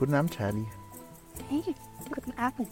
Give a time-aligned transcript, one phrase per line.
[0.00, 0.66] Guten Abend, Charlie.
[1.50, 1.74] Hey,
[2.10, 2.70] guten Abend.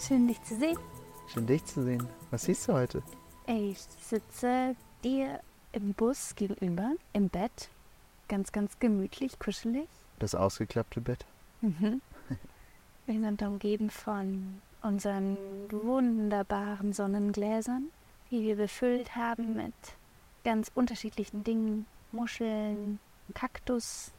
[0.00, 0.78] Schön, dich zu sehen.
[1.26, 2.08] Schön, dich zu sehen.
[2.30, 3.02] Was siehst du heute?
[3.46, 4.74] Ich sitze
[5.04, 5.40] dir
[5.72, 7.68] im Bus gegenüber, im Bett.
[8.26, 9.86] Ganz, ganz gemütlich, kuschelig.
[10.18, 11.26] Das ausgeklappte Bett.
[11.60, 12.00] Mhm.
[13.06, 15.36] Wir sind umgeben von unseren
[15.70, 17.88] wunderbaren Sonnengläsern,
[18.30, 19.74] die wir befüllt haben mit
[20.42, 21.84] ganz unterschiedlichen Dingen.
[22.12, 22.98] Muscheln,
[23.34, 24.12] Kaktus,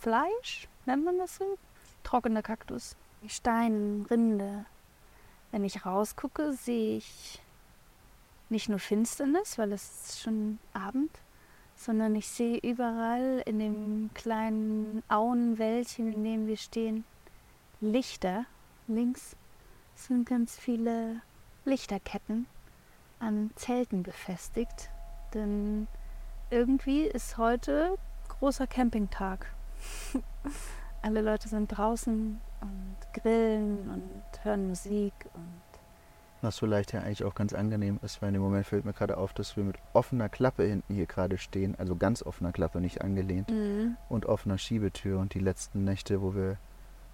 [0.00, 1.58] Fleisch, nennt man das so?
[2.02, 2.96] Trockener Kaktus,
[3.26, 4.64] Stein, Rinde.
[5.50, 7.40] Wenn ich rausgucke, sehe ich
[8.48, 11.10] nicht nur Finsternis, weil es ist schon Abend,
[11.74, 17.04] sondern ich sehe überall in dem kleinen Auenwäldchen, in dem wir stehen,
[17.80, 18.46] Lichter.
[18.88, 19.36] Links
[19.94, 21.20] sind ganz viele
[21.64, 22.46] Lichterketten
[23.18, 24.90] an Zelten befestigt,
[25.34, 25.88] denn
[26.50, 27.96] irgendwie ist heute
[28.28, 29.46] großer Campingtag.
[31.02, 35.62] Alle Leute sind draußen und grillen und hören Musik und
[36.42, 39.16] Was vielleicht ja eigentlich auch ganz angenehm ist, weil in dem Moment fällt mir gerade
[39.16, 43.02] auf, dass wir mit offener Klappe hinten hier gerade stehen, also ganz offener Klappe, nicht
[43.02, 43.96] angelehnt, mhm.
[44.08, 45.18] und offener Schiebetür.
[45.18, 46.56] Und die letzten Nächte, wo wir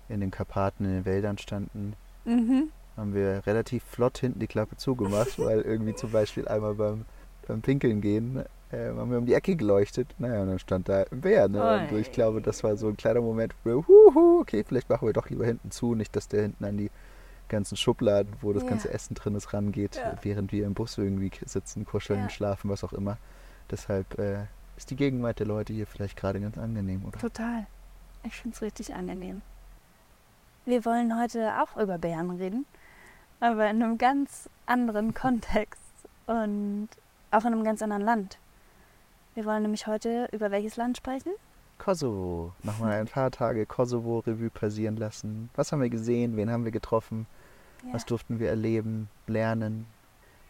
[0.08, 1.94] in den Karpaten, in den Wäldern standen,
[2.24, 2.70] Mhm.
[2.96, 7.04] haben wir relativ flott hinten die Klappe zugemacht, weil irgendwie zum Beispiel einmal beim,
[7.46, 10.08] beim Pinkeln gehen äh, haben wir um die Ecke geleuchtet.
[10.18, 11.48] Naja, und dann stand da ein Bär.
[11.48, 11.62] Ne?
[11.90, 15.06] Und ich glaube, das war so ein kleiner Moment, wo wir, huhu, okay, vielleicht machen
[15.06, 16.90] wir doch lieber hinten zu, nicht, dass der hinten an die
[17.48, 18.68] ganzen Schubladen, wo das Ja.
[18.70, 20.14] ganze Essen drin ist, rangeht, Ja.
[20.22, 22.28] während wir im Bus irgendwie sitzen, kuscheln, Ja.
[22.30, 23.18] schlafen, was auch immer.
[23.70, 27.18] Deshalb äh, ist die Gegenwart der Leute hier vielleicht gerade ganz angenehm, oder?
[27.18, 27.66] Total.
[28.24, 29.42] Ich finde es richtig angenehm.
[30.64, 32.64] Wir wollen heute auch über Bären reden,
[33.40, 35.80] aber in einem ganz anderen Kontext
[36.26, 36.88] und
[37.32, 38.38] auch in einem ganz anderen Land.
[39.34, 41.32] Wir wollen nämlich heute über welches Land sprechen?
[41.78, 42.52] Kosovo.
[42.62, 45.50] Nochmal ein paar Tage Kosovo-Revue passieren lassen.
[45.56, 46.36] Was haben wir gesehen?
[46.36, 47.26] Wen haben wir getroffen?
[47.90, 49.86] Was durften wir erleben, lernen?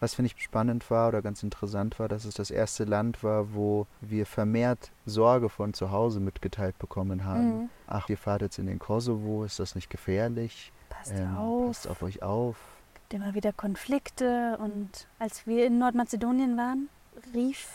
[0.01, 3.55] Was finde ich spannend war oder ganz interessant war, dass es das erste Land war,
[3.55, 7.61] wo wir vermehrt Sorge von zu Hause mitgeteilt bekommen haben.
[7.63, 7.71] Mhm.
[7.87, 10.73] Ach, ihr fahrt jetzt in den Kosovo, ist das nicht gefährlich?
[10.91, 12.57] Passt Ähm, auf, Passt auf euch auf.
[12.95, 16.89] gibt immer wieder Konflikte und als wir in Nordmazedonien waren,
[17.33, 17.69] rief,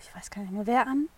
[0.00, 1.08] ich weiß gar nicht mehr wer an,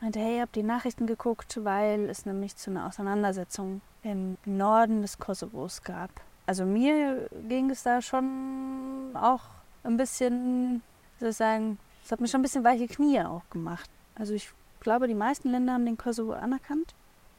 [0.00, 5.18] meinte, hey, habt die Nachrichten geguckt, weil es nämlich zu einer Auseinandersetzung im Norden des
[5.18, 6.10] Kosovos gab.
[6.46, 9.42] Also mir ging es da schon auch
[9.84, 10.82] ein bisschen,
[11.16, 13.90] wie soll ich sagen, es hat mir schon ein bisschen weiche Knie auch gemacht.
[14.14, 14.50] Also ich
[14.80, 16.94] glaube, die meisten Länder haben den Kosovo anerkannt,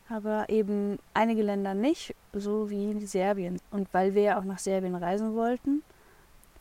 [0.07, 3.59] aber eben einige Länder nicht, so wie Serbien.
[3.71, 5.83] Und weil wir ja auch nach Serbien reisen wollten,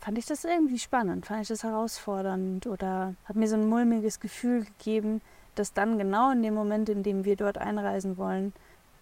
[0.01, 4.19] fand ich das irgendwie spannend, fand ich das herausfordernd oder hat mir so ein mulmiges
[4.21, 5.21] Gefühl gegeben,
[5.55, 8.53] dass dann genau in dem Moment, in dem wir dort einreisen wollen,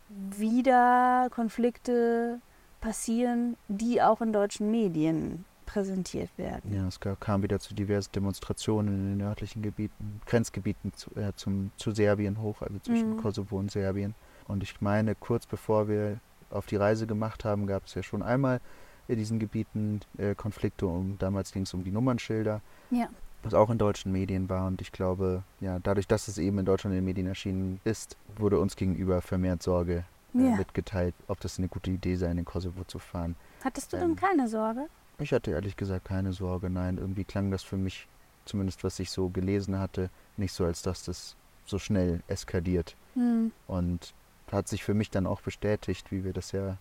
[0.08, 2.40] wieder Konflikte
[2.80, 6.74] passieren, die auch in deutschen Medien präsentiert werden.
[6.74, 11.70] Ja, es kam wieder zu diversen Demonstrationen in den nördlichen Gebieten, Grenzgebieten zu, äh, zum,
[11.76, 13.20] zu Serbien hoch, also zwischen Mhm.
[13.20, 14.14] Kosovo und Serbien.
[14.46, 16.20] Und ich meine, kurz bevor wir
[16.50, 18.60] auf die Reise gemacht haben, gab es ja schon einmal
[19.08, 20.86] in diesen Gebieten äh, Konflikte.
[20.86, 22.60] Um, damals ging es um die Nummernschilder,
[22.90, 23.08] Ja.
[23.42, 24.66] was auch in deutschen Medien war.
[24.66, 28.16] Und ich glaube, ja, dadurch, dass es eben in Deutschland in den Medien erschienen ist,
[28.36, 30.04] wurde uns gegenüber vermehrt Sorge
[30.34, 30.56] äh, Ja.
[30.56, 33.34] mitgeteilt, ob das eine gute Idee sei, in den Kosovo zu fahren.
[33.64, 34.86] Hattest du Ähm, denn keine Sorge?
[35.18, 36.98] Ich hatte ehrlich gesagt keine Sorge, nein.
[36.98, 38.06] Irgendwie klang das für mich,
[38.44, 42.94] zumindest was ich so gelesen hatte, nicht so, als dass das so schnell eskaliert.
[43.14, 43.50] Hm.
[43.66, 44.14] Und
[44.52, 46.76] hat sich für mich dann auch bestätigt, wie wir das ja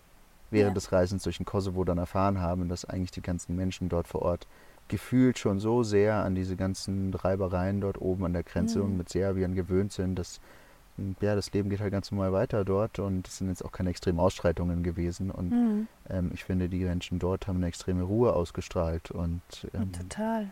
[0.50, 0.74] während Ja.
[0.74, 4.22] des Reisens durch den Kosovo dann erfahren haben, dass eigentlich die ganzen Menschen dort vor
[4.22, 4.46] Ort
[4.88, 8.84] gefühlt schon so sehr an diese ganzen Reibereien dort oben an der Grenze Mhm.
[8.86, 10.40] und mit Serbien gewöhnt sind, dass
[10.96, 13.70] m, ja, das Leben geht halt ganz normal weiter dort und es sind jetzt auch
[13.70, 15.30] keine extremen Ausschreitungen gewesen.
[15.30, 15.88] Und Hm.
[16.08, 19.40] ähm, ich finde, die Menschen dort haben eine extreme Ruhe ausgestrahlt und
[19.74, 20.50] ähm, Total.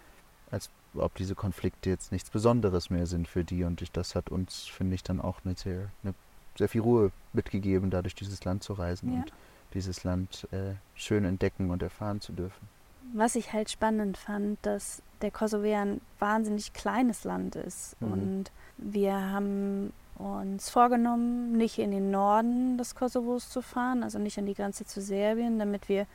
[0.99, 3.65] ob diese Konflikte jetzt nichts Besonderes mehr sind für die.
[3.65, 6.15] Und ich, das hat uns, finde ich, dann auch eine sehr, eine,
[6.57, 9.19] sehr viel Ruhe mitgegeben, da durch dieses Land zu reisen Ja.
[9.21, 9.33] und
[9.77, 12.69] dieses Land äh, schön entdecken und erfahren zu dürfen.
[13.13, 18.01] Was ich halt spannend fand, dass der Kosovo ja ein wahnsinnig kleines Land ist.
[18.01, 18.13] Mhm.
[18.13, 18.45] Und
[18.79, 24.47] wir haben uns vorgenommen, nicht in den Norden des Kosovos zu fahren, also nicht an
[24.47, 26.07] die Grenze zu Serbien, damit wir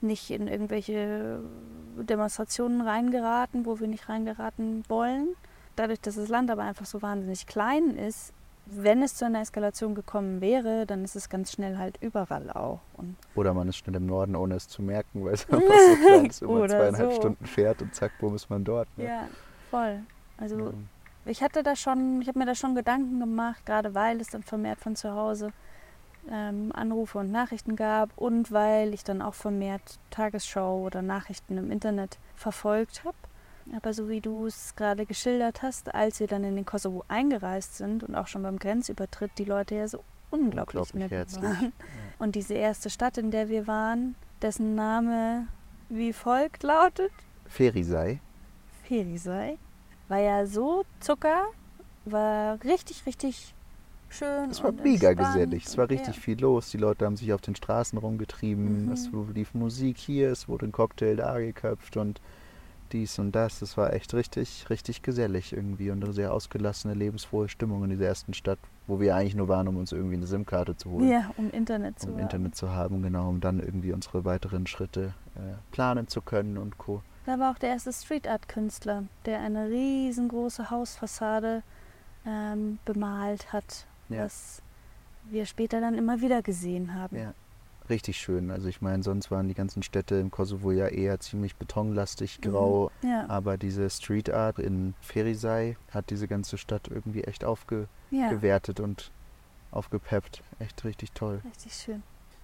[0.00, 1.40] nicht in irgendwelche
[1.96, 5.28] Demonstrationen reingeraten, wo wir nicht reingeraten wollen.
[5.76, 8.32] Dadurch, dass das Land aber einfach so wahnsinnig klein ist,
[8.66, 12.80] wenn es zu einer Eskalation gekommen wäre, dann ist es ganz schnell halt überall auch.
[12.96, 15.96] Und Oder man ist schnell im Norden, ohne es zu merken, weil es einfach so
[16.06, 17.16] klein ist, wenn man zweieinhalb so.
[17.16, 18.88] Stunden fährt und zack, bumm ist man dort.
[18.98, 19.04] Ne?
[19.04, 19.28] ja,
[19.70, 20.00] voll.
[20.36, 20.72] Also Ja.
[21.26, 24.42] ich hatte da schon, ich habe mir da schon Gedanken gemacht, gerade weil es dann
[24.42, 25.52] vermehrt von zu Hause
[26.30, 31.70] ähm, Anrufe und Nachrichten gab und weil ich dann auch vermehrt Tagesschau oder Nachrichten im
[31.70, 33.16] Internet verfolgt habe.
[33.74, 37.76] Aber so wie du es gerade geschildert hast, als wir dann in den Kosovo eingereist
[37.76, 41.62] sind und auch schon beim Grenzübertritt die Leute ja so unglaublich, unglaublich nett waren.
[41.62, 41.72] Ja.
[42.18, 45.48] Und diese erste Stadt, in der wir waren, dessen Name
[45.88, 47.12] wie folgt lautet?
[47.46, 48.20] Ferisei.
[48.84, 49.58] Ferisei.
[50.08, 51.46] War ja so Zucker,
[52.04, 53.54] war richtig, richtig
[54.08, 54.50] schön.
[54.50, 55.66] Es war mega gesellig.
[55.66, 56.20] Es war richtig ja.
[56.22, 56.70] viel los.
[56.70, 58.86] Die Leute haben sich auf den Straßen rumgetrieben.
[58.86, 58.92] Mhm.
[58.92, 62.20] Es lief Musik hier, es wurde ein Cocktail da geköpft und
[62.92, 63.62] dies und das.
[63.62, 68.06] Es war echt richtig, richtig gesellig irgendwie und eine sehr ausgelassene, lebensfrohe Stimmung in dieser
[68.06, 71.08] ersten Stadt, wo wir eigentlich nur waren, um uns irgendwie eine SIM-Karte zu holen.
[71.08, 72.22] Ja, um Internet zu um haben.
[72.22, 75.40] Internet zu haben, genau, um dann irgendwie unsere weiteren Schritte äh,
[75.72, 77.02] planen zu können und Co.
[77.26, 81.62] Da war auch der erste Street Art Künstler, der eine riesengroße Hausfassade
[82.24, 84.24] ähm, bemalt hat, ja.
[84.24, 84.62] was
[85.28, 87.16] wir später dann immer wieder gesehen haben.
[87.16, 87.34] Ja
[87.90, 88.50] richtig schön.
[88.50, 92.50] Also ich meine, sonst waren die ganzen Städte im Kosovo ja eher ziemlich betonlastig, mhm.
[92.50, 92.90] grau.
[93.02, 93.28] Mhm, ja.
[93.28, 98.84] Aber diese Street Art in Ferisei hat diese ganze Stadt irgendwie echt aufgewertet ja.
[98.84, 99.10] und
[99.70, 100.42] aufgepeppt.
[100.58, 101.40] Echt richtig toll.
[101.44, 102.02] Richtig schön.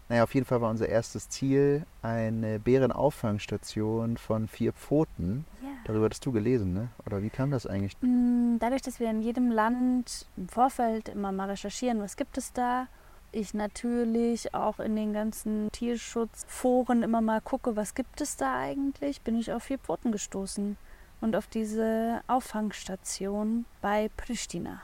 [0.08, 5.46] Naja, auf jeden Fall war unser erstes Ziel eine Bärenauffangstation von vier Pfoten.
[5.62, 5.68] Ja.
[5.86, 6.88] Darüber hattest du gelesen, ne?
[7.06, 7.96] Oder wie kam das eigentlich?
[8.02, 12.52] Mm, dadurch, dass wir in jedem Land im Vorfeld immer mal recherchieren, was gibt es
[12.52, 12.88] da
[13.32, 19.22] ich natürlich auch in den ganzen Tierschutzforen immer mal gucke, was gibt es da eigentlich,
[19.22, 20.76] bin ich auf vier Pfoten gestoßen
[21.20, 24.82] und auf diese Auffangstation bei Pristina.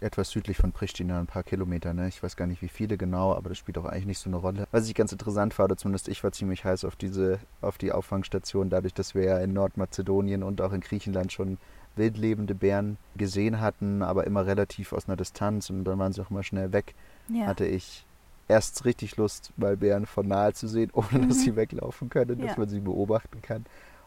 [0.00, 2.08] Etwas südlich von Pristina, ein paar Kilometer, ne?
[2.08, 4.36] Ich weiß gar nicht, wie viele genau, aber das spielt auch eigentlich nicht so eine
[4.36, 4.66] Rolle.
[4.72, 7.92] Was ich ganz interessant fand, oder zumindest ich war ziemlich heiß auf diese, auf die
[7.92, 11.58] Auffangstation, dadurch, dass wir ja in Nordmazedonien und auch in Griechenland schon
[11.96, 16.30] wildlebende Bären gesehen hatten, aber immer relativ aus einer Distanz und dann waren sie auch
[16.30, 16.94] immer schnell weg
[17.28, 17.46] ja.
[17.46, 18.04] hatte ich
[18.48, 21.28] erst richtig Lust, mal Bären von nahe zu sehen, ohne mhm.
[21.28, 22.58] dass sie weglaufen können, dass ja.
[22.58, 23.64] man sie beobachten kann.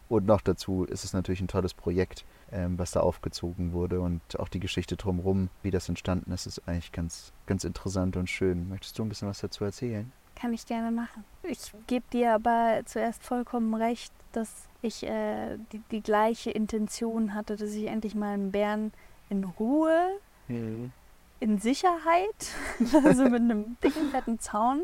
[0.08, 4.22] Und noch dazu ist es natürlich ein tolles Projekt, ähm, was da aufgezogen wurde und
[4.40, 8.70] auch die Geschichte drumherum, wie das entstanden ist, ist eigentlich ganz, ganz interessant und schön.
[8.70, 10.12] Möchtest du ein bisschen was dazu erzählen?
[10.40, 11.26] Kann ich gerne machen.
[11.44, 14.50] Ich gebe dir aber zuerst vollkommen recht, dass
[14.82, 18.94] ich äh, die, die, gleiche Intention hatte, dass ich endlich mal einen Bären
[19.30, 20.12] in Ruhe
[20.48, 20.92] mhm
[21.40, 22.48] in Sicherheit,
[23.04, 24.84] also mit einem dicken, fetten Zaun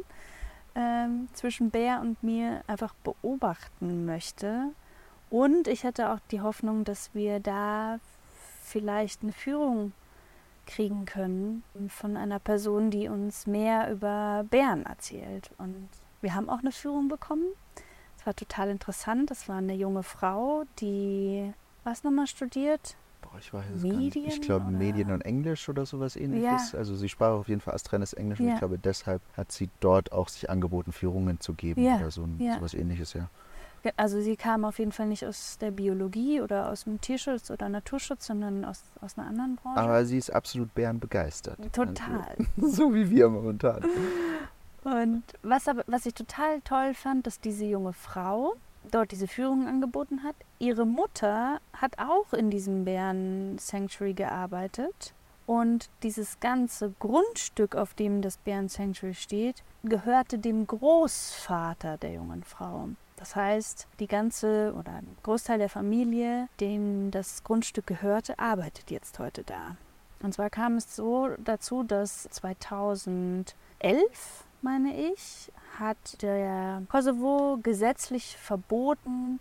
[0.75, 4.71] ähm, zwischen Bär und mir einfach beobachten möchte.
[5.29, 7.99] Und ich hatte auch die Hoffnung, dass wir da
[8.63, 9.91] vielleicht eine Führung
[10.65, 15.51] kriegen können von einer Person, die uns mehr über Bären erzählt.
[15.57, 15.89] Und
[16.21, 17.45] wir haben auch eine Führung bekommen.
[18.17, 19.31] Es war total interessant.
[19.31, 21.53] Das war eine junge Frau, die
[21.83, 22.97] was nochmal studiert?
[23.39, 24.27] ich weiß es Medien.
[24.27, 26.71] Ich glaube Medien und Englisch oder sowas ähnliches.
[26.71, 26.79] Ja.
[26.79, 28.45] Also sie sprach auf jeden Fall astreines Englisch ja.
[28.45, 31.97] und ich glaube deshalb hat sie dort auch sich angeboten, Führungen zu geben ja.
[31.97, 33.29] oder so ein, sowas ähnliches, ja.
[33.97, 37.69] Also sie kam auf jeden Fall nicht aus der Biologie oder aus dem Tierschutz oder
[37.69, 39.79] Naturschutz, sondern aus, aus einer anderen Branche.
[39.79, 41.57] Aber sie ist absolut bärenbegeistert.
[41.73, 42.35] Total.
[42.57, 43.83] Also, so wie wir momentan.
[44.83, 48.55] Und was, aber, was ich total toll fand, dass diese junge Frau
[48.91, 50.35] dort diese Führung angeboten hat.
[50.59, 55.13] Ihre Mutter hat auch in diesem Bären-Sanctuary gearbeitet.
[55.47, 62.89] Und dieses ganze Grundstück, auf dem das Bären-Sanctuary steht, gehörte dem Großvater der jungen Frau.
[63.17, 69.19] Das heißt, die ganze oder ein Großteil der Familie, dem das Grundstück gehörte, arbeitet jetzt
[69.19, 69.77] heute da.
[70.21, 73.53] Und zwar kam es so dazu, dass 2011,
[74.61, 79.39] meine ich, hat der Kosovo gesetzlich verboten,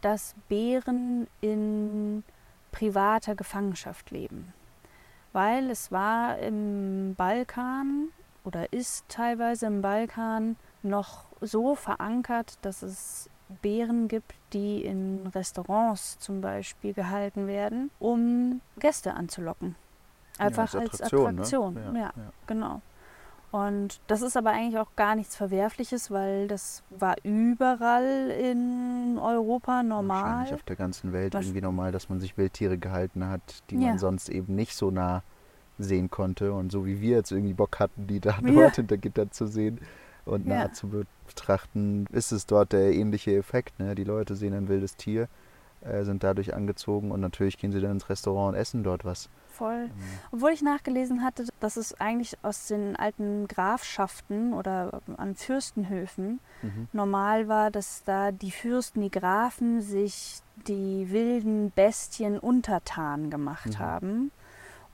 [0.00, 2.22] dass Bären in
[2.72, 4.52] privater Gefangenschaft leben.
[5.32, 8.08] Weil es war im Balkan
[8.44, 13.28] oder ist teilweise im Balkan noch so verankert, dass es
[13.62, 19.76] Bären gibt, die in Restaurants zum Beispiel gehalten werden, um Gäste anzulocken.
[20.38, 21.38] Einfach ja, als Attraktion.
[21.38, 21.74] Als Attraktion.
[21.74, 21.80] Ne?
[21.80, 22.80] Ja, ja, ja, genau.
[23.52, 29.82] Und das ist aber eigentlich auch gar nichts Verwerfliches, weil das war überall in Europa
[29.82, 30.22] normal.
[30.22, 33.76] Wahrscheinlich auf der ganzen Welt Was irgendwie normal, dass man sich Wildtiere gehalten hat, die
[33.76, 35.22] man sonst eben nicht so nah
[35.78, 36.52] sehen konnte.
[36.52, 39.80] Und so wie wir jetzt irgendwie Bock hatten, die da dort hinter Gittern zu sehen
[40.26, 40.72] und nah ja.
[40.72, 40.88] zu
[41.26, 43.78] betrachten, ist es dort der ähnliche Effekt.
[43.78, 43.94] Ne?
[43.94, 45.28] Die Leute sehen ein wildes Tier,
[45.80, 49.30] äh, sind dadurch angezogen und natürlich gehen sie dann ins Restaurant und essen dort was
[49.56, 49.86] voll.
[49.86, 49.92] Mhm.
[50.32, 56.88] Obwohl ich nachgelesen hatte, dass es eigentlich aus den alten Grafschaften oder an Fürstenhöfen mhm.
[56.92, 63.78] normal war, dass da die Fürsten, die Grafen sich die wilden Bestien untertan gemacht mhm.
[63.78, 64.30] haben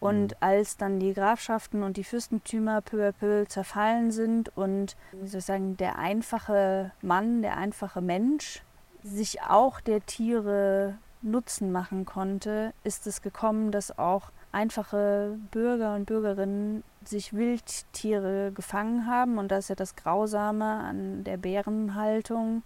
[0.02, 5.76] Und als dann die Grafschaften und die Fürstentümer peu à peu zerfallen sind und sozusagen
[5.76, 8.64] der einfache Mann, der einfache Mensch
[9.04, 16.06] sich auch der Tiere Nutzen machen konnte, ist es gekommen, dass auch einfache Bürger und
[16.06, 19.38] Bürgerinnen sich Wildtiere gefangen haben.
[19.38, 22.64] Und das ist ja das Grausame an der Bärenhaltung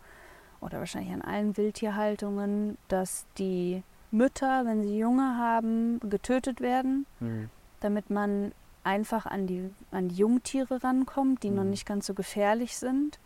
[0.63, 7.51] oder wahrscheinlich an allen Wildtierhaltungen, dass die Mütter, wenn sie Junge haben, getötet werden, mhm.
[7.81, 8.53] damit man
[8.85, 11.57] einfach an die, an die Jungtiere rankommt, die mhm.
[11.57, 13.19] noch nicht ganz so gefährlich sind.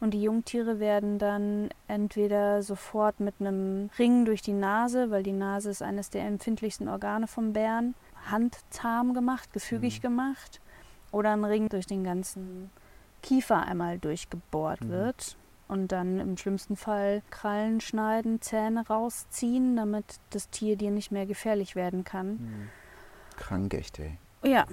[0.00, 5.32] Und die Jungtiere werden dann entweder sofort mit einem Ring durch die Nase, weil die
[5.32, 7.94] Nase ist eines der empfindlichsten Organe vom Bären,
[8.30, 10.02] handzahm gemacht, gefügig mhm.
[10.02, 10.60] gemacht,
[11.10, 12.70] oder ein Ring durch den ganzen
[13.22, 14.90] Kiefer einmal durchgebohrt mhm.
[14.90, 15.36] wird
[15.68, 21.26] und dann im schlimmsten Fall Krallen schneiden, Zähne rausziehen, damit das Tier dir nicht mehr
[21.26, 22.30] gefährlich werden kann.
[22.30, 22.68] Mhm.
[23.36, 24.18] Krank echt, ey.
[24.42, 24.66] Ja,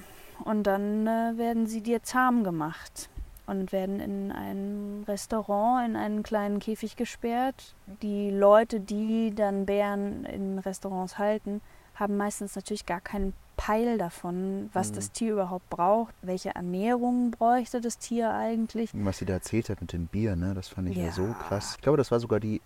[0.43, 3.09] und dann äh, werden sie dir zahm gemacht
[3.47, 7.75] und werden in ein Restaurant, in einen kleinen Käfig gesperrt.
[8.01, 11.61] Die Leute, die dann Bären in Restaurants halten,
[11.95, 14.95] haben meistens natürlich gar keinen Peil davon, was mhm.
[14.95, 18.91] das Tier überhaupt braucht, welche Ernährung bräuchte das Tier eigentlich.
[18.93, 21.05] Was sie da erzählt hat mit dem Bier, ne, das fand ich ja.
[21.05, 21.75] ja so krass.
[21.75, 22.61] Ich glaube, das war sogar die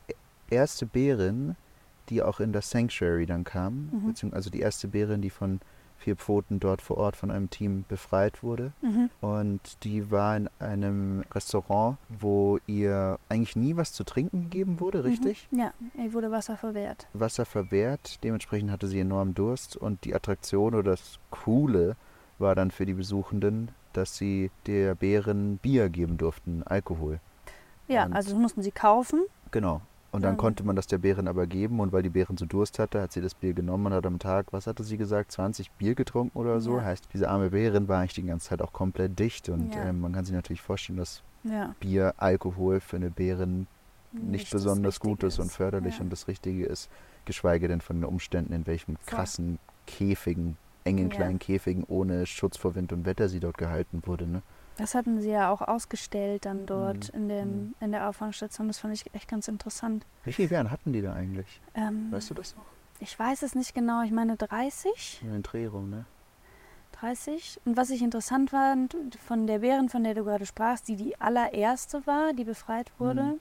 [0.50, 1.56] erste Bärin,
[2.10, 4.34] die auch in das Sanctuary dann kam, mhm.
[4.34, 5.60] also die erste Bärin, die von
[6.00, 8.72] vier Pfoten dort vor Ort von einem Team befreit wurde.
[8.82, 9.10] Mhm.
[9.22, 15.00] Und die war in einem Restaurant, wo ihr eigentlich nie was zu trinken gegeben wurde,
[15.00, 15.06] mhm.
[15.06, 15.48] richtig?
[15.52, 15.60] Mhm.
[15.60, 17.08] Ja, ihr wurde Wasser verwehrt.
[17.14, 21.96] Wasser verwehrt, dementsprechend hatte sie enorm Durst und die Attraktion oder das Coole
[22.40, 27.20] war dann für die Besuchenden, dass sie der Bären Bier geben durften, Alkohol.
[27.88, 29.26] Ja, und also mussten sie kaufen.
[29.52, 29.82] Genau.
[30.12, 30.38] Und dann mhm.
[30.38, 33.12] konnte man das der Bärin aber geben und weil die Bärin so Durst hatte, hat
[33.12, 36.38] sie das Bier genommen und hat am Tag, was hatte sie gesagt, 20 Bier getrunken
[36.38, 36.78] oder so.
[36.78, 36.84] Ja.
[36.84, 39.84] Heißt, diese arme Bärin war eigentlich die ganze Zeit auch komplett dicht und ja.
[39.84, 41.76] äh, man kann sich natürlich vorstellen, dass ja.
[41.80, 43.68] Bier, Alkohol für eine Bärin
[44.12, 46.90] nicht, nicht besonders gut ist und förderlich und das Richtige ist,
[47.26, 52.74] geschweige denn von den Umständen, in welchen krassen Käfigen, engen kleinen Käfigen ohne Schutz vor
[52.74, 54.26] Wind und Wetter sie dort gehalten wurde.
[54.26, 54.42] Ne?
[54.80, 57.20] Das hatten sie ja auch ausgestellt dann dort mhm.
[57.20, 57.76] in, dem, mhm.
[57.82, 58.68] in der Auffangstation.
[58.68, 60.06] Das fand ich echt ganz interessant.
[60.24, 61.60] Wie viele Bären hatten die da eigentlich?
[61.76, 62.64] Ähm, weißt du das noch?
[63.02, 64.04] Ich weiß es nicht genau.
[64.04, 65.22] Ich meine 30.
[65.22, 66.06] In Drehung, ne?
[66.94, 67.60] 30.
[67.66, 68.96] Und was ich interessant fand,
[69.26, 73.24] von der Bären, von der du gerade sprachst, die die allererste war, die befreit wurde.
[73.24, 73.40] Mhm.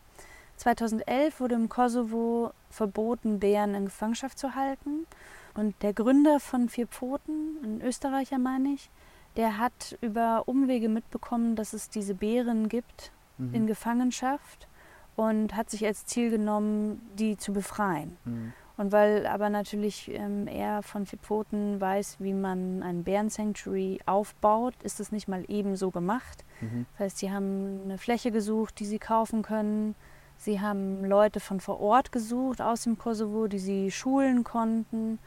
[0.57, 5.07] 2011 wurde im Kosovo verboten, Bären in Gefangenschaft zu halten.
[5.55, 8.91] Und der Gründer von Vier Pfoten, ein Österreicher meine ich,
[9.37, 13.55] der hat über Umwege mitbekommen, dass es diese Bären gibt mhm.
[13.55, 14.69] in Gefangenschaft
[15.17, 18.17] und hat sich als Ziel genommen, die zu befreien.
[18.25, 18.53] Mhm.
[18.77, 24.75] Und weil aber natürlich ähm, er von vier Pfoten weiß, wie man ein Bären-Sanctuary aufbaut,
[24.85, 26.45] ist es nicht mal eben so gemacht.
[26.61, 26.87] Mhm.
[26.93, 29.97] Das heißt, sie haben eine Fläche gesucht, die sie kaufen können.
[30.37, 35.19] Sie haben Leute von vor Ort gesucht aus dem Kosovo, die sie schulen konnten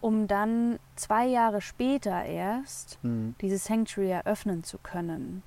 [0.00, 3.34] um dann zwei Jahre später erst mhm.
[3.40, 5.42] dieses Sanctuary eröffnen zu können.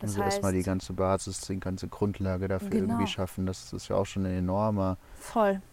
[0.00, 2.94] Das also heißt, erstmal die ganze Basis, die ganze Grundlage dafür genau.
[2.94, 3.46] irgendwie schaffen.
[3.46, 4.96] Das ist ja auch schon ein enormer.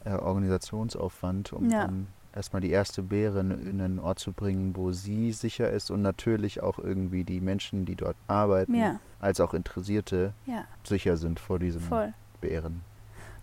[0.03, 1.85] Äh, Organisationsaufwand, um ja.
[1.85, 6.01] dann erstmal die erste Bärin in einen Ort zu bringen, wo sie sicher ist und
[6.01, 8.99] natürlich auch irgendwie die Menschen, die dort arbeiten, ja.
[9.19, 10.65] als auch Interessierte ja.
[10.83, 12.13] sicher sind vor diesen Voll.
[12.41, 12.81] Bären.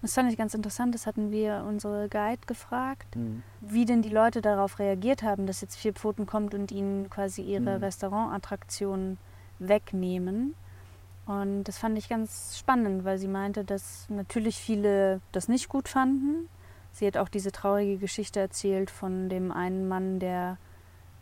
[0.05, 0.95] Das fand ich ganz interessant.
[0.95, 3.43] Das hatten wir unsere Guide gefragt, mhm.
[3.63, 7.41] wie denn die Leute darauf reagiert haben, dass jetzt Vier Pfoten kommt und ihnen quasi
[7.41, 7.85] ihre mhm.
[7.85, 9.17] Restaurantattraktionen
[9.59, 10.57] wegnehmen.
[11.25, 15.89] Und das fand ich ganz spannend, weil sie meinte, dass natürlich viele das nicht gut
[15.89, 16.51] fanden.
[16.93, 20.59] Sie hat auch diese traurige Geschichte erzählt von dem einen Mann, der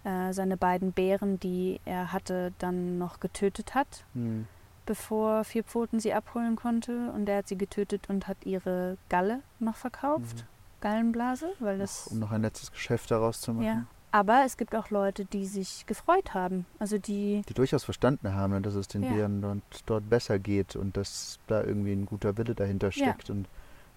[0.03, 4.05] äh, seine beiden Bären, die er hatte, dann noch getötet hat.
[4.15, 4.49] Mhm
[4.87, 7.11] bevor Vier Pfoten sie abholen konnte.
[7.13, 10.37] Und der hat sie getötet und hat ihre Galle noch verkauft.
[10.37, 10.53] Mhm.
[10.81, 12.09] Gallenblase, weil das.
[12.09, 13.65] Um noch ein letztes Geschäft daraus zu machen.
[13.65, 13.87] Ja.
[14.15, 16.67] Aber es gibt auch Leute, die sich gefreut haben.
[16.79, 17.43] Also die.
[17.49, 19.11] Die durchaus verstanden haben, dass es den ja.
[19.11, 23.35] Bären dort, dort, besser geht und dass da irgendwie ein guter Wille dahinter steckt ja.
[23.35, 23.49] und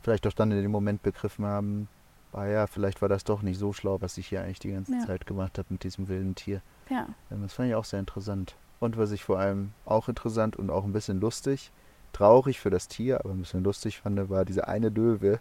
[0.02, 1.90] vielleicht auch dann in dem Moment begriffen haben,
[2.32, 4.94] ah ja, vielleicht war das doch nicht so schlau, was ich hier eigentlich die ganze
[4.94, 5.06] ja.
[5.06, 6.62] Zeit gemacht habe mit diesem wilden Tier.
[6.90, 7.08] Ja.
[7.30, 8.56] Das fand ich auch sehr interessant.
[8.86, 11.72] Und was ich vor allem auch interessant und auch ein bisschen lustig,
[12.14, 15.40] traurig für das Tier, aber ein bisschen lustig fand, war dieser eine Löwe,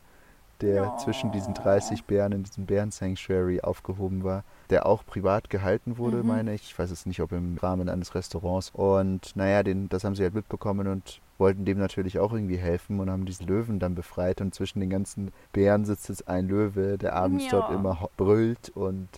[0.61, 0.99] der oh.
[0.99, 6.29] zwischen diesen 30 Bären in diesem Bären-Sanctuary aufgehoben war, der auch privat gehalten wurde, mhm.
[6.29, 6.63] meine ich.
[6.63, 8.71] Ich weiß jetzt nicht, ob im Rahmen eines Restaurants.
[8.73, 13.01] Und naja, den, das haben sie halt mitbekommen und wollten dem natürlich auch irgendwie helfen
[13.01, 14.41] und haben diesen Löwen dann befreit.
[14.41, 17.51] Und zwischen den ganzen Bären sitzt jetzt ein Löwe, der abends ja.
[17.51, 19.09] dort immer brüllt und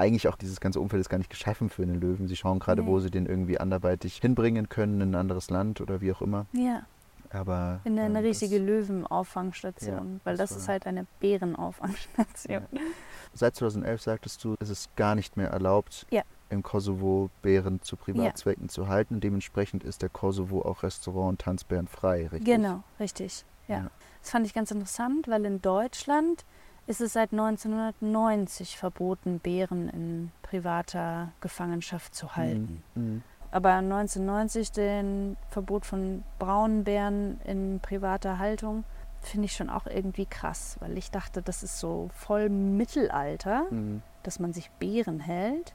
[0.00, 2.26] eigentlich auch dieses ganze Umfeld ist gar nicht geschaffen für einen Löwen.
[2.26, 2.88] Sie schauen gerade, Nee.
[2.88, 6.46] wo sie den irgendwie anderweitig hinbringen können, in ein anderes Land oder wie auch immer.
[6.52, 6.82] Ja,
[7.32, 12.66] Aber in eine, ähm, richtige das, Löwenauffangsstation, Ja, weil das das ist halt eine Bärenauffangstation.
[13.34, 16.22] Seit 2011 sagtest du, ist es gar nicht mehr erlaubt, Ja.
[16.48, 19.20] im Kosovo Bären zu Privatzwecken zu halten.
[19.20, 22.44] Dementsprechend ist der Kosovo auch Restaurant- und Tanzbären frei, richtig?
[22.46, 23.44] Genau, richtig.
[23.68, 23.76] Ja.
[23.78, 23.90] Ja.
[24.22, 26.44] Das fand ich ganz interessant, weil in Deutschland
[26.90, 32.82] ist es seit 1990 verboten, Bären in privater Gefangenschaft zu halten.
[32.96, 33.22] Mhm.
[33.52, 38.82] Aber 1990 den Verbot von braunen Bären in privater Haltung
[39.20, 44.02] finde ich schon auch irgendwie krass, weil ich dachte, das ist so voll Mittelalter, Mhm.
[44.24, 45.74] dass man sich Bären hält.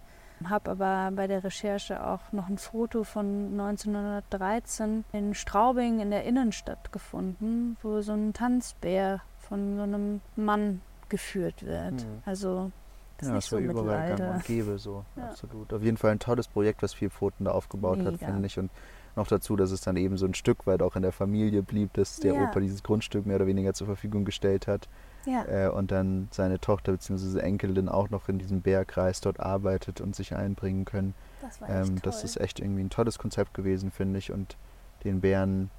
[0.50, 6.26] Habe aber bei der Recherche auch noch ein Foto von 1913 in Straubing in der
[6.26, 10.82] Innenstadt gefunden, wo so ein Tanzbär von so einem Mann
[11.16, 11.94] geführt wird.
[11.94, 12.22] Mhm.
[12.26, 12.72] Also
[13.18, 15.30] das ja, ist das nicht so überall gang und gäbe, so Ja.
[15.30, 15.72] absolut.
[15.74, 18.26] Auf jeden Fall ein tolles Projekt, was vier Pfoten da aufgebaut hat, Mega.
[18.26, 18.60] finde ich.
[18.60, 18.70] Und
[19.16, 21.94] noch dazu, dass es dann eben so ein Stück weit auch in der Familie blieb,
[21.94, 22.44] dass der Ja.
[22.44, 24.90] Opa dieses Grundstück mehr oder weniger zur Verfügung gestellt hat.
[25.26, 27.40] Ja, Äh, und dann seine Tochter bzw.
[27.40, 31.14] Enkelin auch noch in diesem Bärkreis dort arbeitet und sich einbringen können.
[31.42, 32.00] das war echt Ähm, toll.
[32.04, 34.32] das ist echt irgendwie ein tolles Konzept gewesen, finde ich.
[34.32, 34.58] Und
[35.06, 35.70] den Bären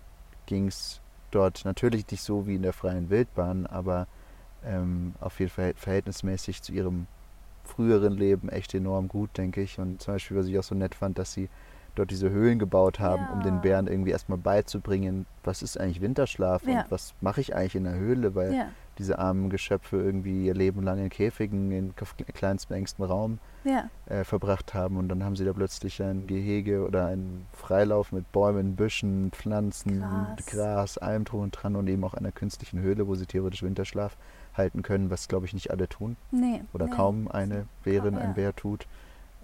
[0.46, 1.00] ging es
[1.32, 4.06] dort natürlich nicht so wie in der freien Wildbahn, aber
[4.66, 7.06] ähm, auf jeden Fall verhältnismäßig zu ihrem
[7.64, 9.78] früheren Leben echt enorm gut, denke ich.
[9.78, 11.48] Und zum Beispiel, was ich auch so nett fand, dass sie
[11.94, 13.60] dort diese Höhlen gebaut haben, um den Ja.
[13.60, 16.82] Bären irgendwie erstmal beizubringen, was ist eigentlich Winterschlaf Ja.
[16.82, 18.66] und was mache ich eigentlich in der Höhle, weil ja,
[18.98, 21.94] diese armen Geschöpfe irgendwie ihr Leben lang in Käfigen, in
[22.34, 26.86] kleinsten, engstem Raum ja, äh, verbracht haben und dann haben sie da plötzlich ein Gehege
[26.86, 30.46] oder einen Freilauf mit Bäumen, Büschen, Pflanzen, Gras.
[30.46, 34.16] Gras, allem drum und dran und eben auch einer künstlichen Höhle, wo sie theoretisch Winterschlaf
[34.56, 36.62] halten können, was glaube ich nicht alle tun nee.
[36.72, 36.92] oder nee.
[36.92, 38.20] kaum eine Bärin, ja.
[38.20, 38.86] ein Bär tut.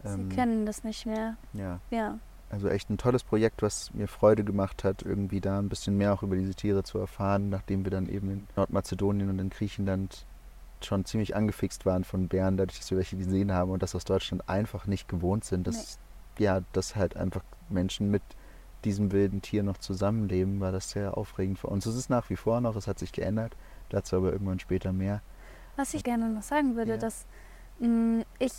[0.05, 1.37] Sie Ähm, kennen das nicht mehr.
[1.53, 2.19] ja, Ja,
[2.51, 6.13] also echt ein tolles Projekt, was mir Freude gemacht hat, irgendwie da ein bisschen mehr
[6.13, 10.27] auch über diese Tiere zu erfahren, nachdem wir dann eben in Nordmazedonien und in Griechenland
[10.83, 14.05] schon ziemlich angefixt waren von Bären, dadurch, dass wir welche gesehen haben und das aus
[14.05, 15.99] Deutschland einfach nicht gewohnt sind, dass
[16.39, 18.23] ja, dass halt einfach Menschen mit
[18.85, 21.87] diesem wilden Tier noch zusammenleben, war das sehr aufregend für uns.
[21.87, 23.55] Es ist nach wie vor noch, es hat sich geändert,
[23.93, 25.21] dazu aber irgendwann später mehr.
[25.77, 26.97] Was ich gerne noch sagen würde, Ja.
[26.99, 27.27] dass
[27.79, 28.53] mh, ich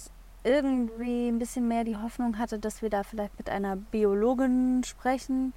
[0.43, 5.54] irgendwie ein bisschen mehr die Hoffnung hatte, dass wir da vielleicht mit einer Biologin sprechen,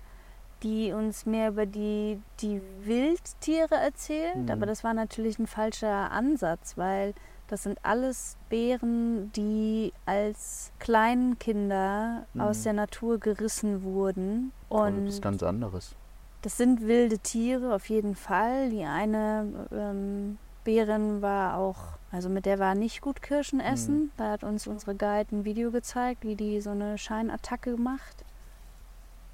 [0.63, 4.37] die uns mehr über die, die Wildtiere erzählt.
[4.37, 4.51] Mhm.
[4.51, 7.15] Aber das war natürlich ein falscher Ansatz, weil
[7.49, 12.65] das sind alles Bären, die als Kleinkinder aus Mhm.
[12.65, 14.53] der Natur gerissen wurden.
[14.69, 15.95] Und Und das ist ganz anderes.
[16.43, 18.71] Das sind wilde Tiere auf jeden Fall.
[18.71, 24.13] Die eine ähm, Bärin war auch, also mit der war nicht gut Kirschen essen.
[24.17, 28.25] Da hat uns unsere Guide ein Video gezeigt, wie die so eine Scheinattacke macht.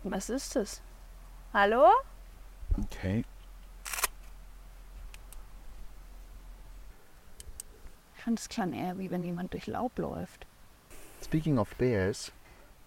[0.04, 0.80] Was ist das?
[1.52, 1.86] Hallo?
[2.86, 3.24] Okay.
[8.16, 10.46] Ich finde, es klang eher wie wenn jemand durch Laub läuft.
[11.24, 12.32] Speaking of bears,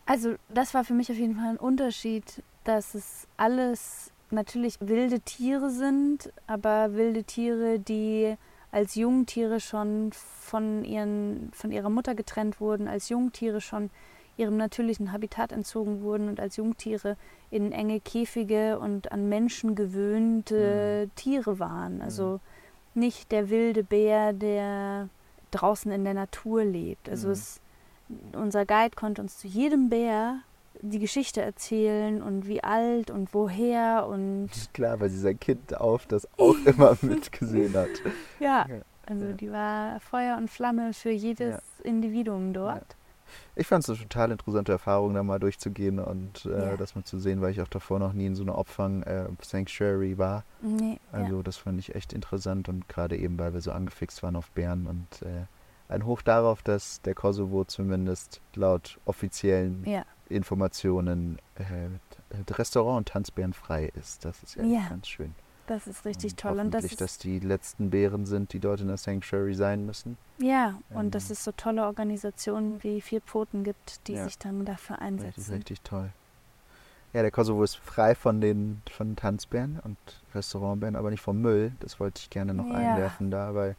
[0.05, 5.21] Also das war für mich auf jeden Fall ein Unterschied, dass es alles natürlich wilde
[5.21, 8.35] Tiere sind, aber wilde Tiere, die
[8.71, 13.89] als Jungtiere schon von, ihren, von ihrer Mutter getrennt wurden, als Jungtiere schon
[14.37, 17.15] ihrem natürlichen Habitat entzogen wurden und als Jungtiere
[17.51, 22.01] in enge Käfige und an Menschen gewöhnte Tiere waren.
[22.01, 22.41] Also
[22.95, 25.07] nicht der wilde Bär, der
[25.51, 27.07] draußen in der Natur lebt.
[27.07, 27.33] Also Mhm.
[27.33, 27.61] es,
[28.33, 30.39] unser Guide konnte uns zu jedem Bär
[30.81, 36.05] die Geschichte erzählen und wie alt und woher und klar, weil sie sein Kind auf
[36.05, 37.89] das auch immer mitgesehen hat.
[38.39, 39.31] ja, Ja, also ja.
[39.33, 42.95] die war Feuer und Flamme für jedes Individuum dort.
[43.55, 46.77] Ich fand es eine total interessante Erfahrung, da mal durchzugehen und äh, Ja.
[46.77, 50.43] das mal zu sehen, weil ich auch davor noch nie in so einer Opfang-Sanctuary war.
[50.61, 54.35] Nee, Also das fand ich echt interessant und gerade eben, weil wir so angefixt waren
[54.35, 55.45] auf Bären und äh,
[55.87, 60.03] ein Hoch darauf, dass der Kosovo zumindest laut offiziellen ja.
[60.29, 61.89] Informationen äh,
[62.53, 64.25] Restaurant und Tanzbären frei ist.
[64.25, 64.87] Das ist ja, Ja.
[64.89, 65.35] ganz schön.
[65.67, 66.59] das ist richtig und toll.
[66.59, 70.17] Und das ist, dass die letzten Bären sind, die dort in der Sanctuary sein müssen.
[70.39, 74.23] ja, und ähm, dass es so tolle Organisationen wie Vier Pfoten gibt, die Ja.
[74.25, 75.53] sich dann dafür Richtig, einsetzen.
[75.53, 76.09] richtig toll.
[77.13, 79.97] Ja, der Kosovo ist frei von den von Tanzbären und
[80.33, 81.71] Restaurantbären, aber nicht vom Müll.
[81.79, 82.73] Das wollte ich gerne noch Ja.
[82.73, 83.75] einwerfen da, weil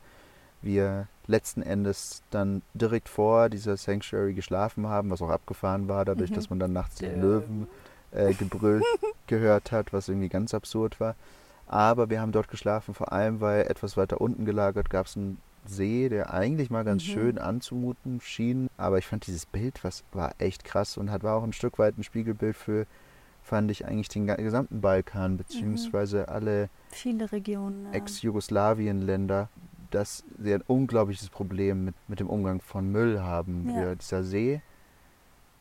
[0.62, 6.30] wir letzten Endes dann direkt vor dieser Sanctuary geschlafen haben, was auch abgefahren war, dadurch,
[6.30, 6.34] Mhm.
[6.34, 7.20] dass man dann nachts den.
[7.20, 7.66] Löwen
[8.12, 8.82] äh, Gebrüll
[9.26, 11.14] gehört hat, was irgendwie ganz absurd war.
[11.66, 15.38] Aber wir haben dort geschlafen, vor allem weil etwas weiter unten gelagert gab es einen
[15.68, 17.08] See, der eigentlich mal ganz Mhm.
[17.08, 18.68] schön anzumuten schien.
[18.76, 21.80] Aber ich fand dieses Bild, was war echt krass und hat war auch ein Stück
[21.80, 22.86] weit ein Spiegelbild für,
[23.42, 27.92] fand ich eigentlich den gesamten Balkan, beziehungsweise alle Viele Regionen.
[27.92, 29.48] Ex-Jugoslawien-Länder,
[29.90, 33.68] dass sie ein unglaubliches Problem mit, mit dem Umgang von Müll haben.
[33.74, 33.94] Ja.
[33.94, 34.60] Dieser See,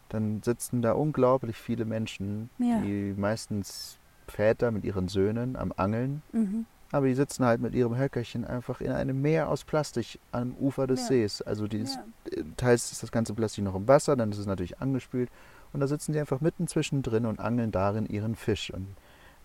[0.09, 2.79] dann sitzen da unglaublich viele Menschen, Ja.
[2.79, 6.65] die meistens Väter mit ihren Söhnen am Angeln, Mhm.
[6.91, 10.87] aber die sitzen halt mit ihrem Höckerchen einfach in einem Meer aus Plastik am Ufer
[10.87, 11.07] des Ja.
[11.07, 11.41] Sees.
[11.41, 11.95] Also die ist,
[12.35, 12.43] Ja.
[12.57, 15.29] teils ist das ganze Plastik noch im Wasser, dann ist es natürlich angespült
[15.73, 18.71] und da sitzen sie einfach mitten zwischendrin und angeln darin ihren Fisch.
[18.73, 18.87] Und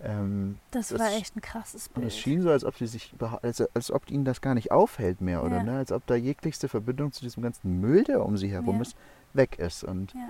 [0.03, 2.07] ähm, Das, Das- war echt ein krasses und Bild.
[2.09, 5.21] es schien so, als ob sie sich als, als ob ihnen das gar nicht auffällt
[5.21, 5.63] mehr, oder Ja.
[5.63, 5.77] ne?
[5.79, 8.83] Als ob da jeglichste Verbindung zu diesem ganzen Müll, der um sie herum Ja.
[8.83, 8.97] ist,
[9.35, 9.85] weg ist.
[9.85, 10.29] Und ja.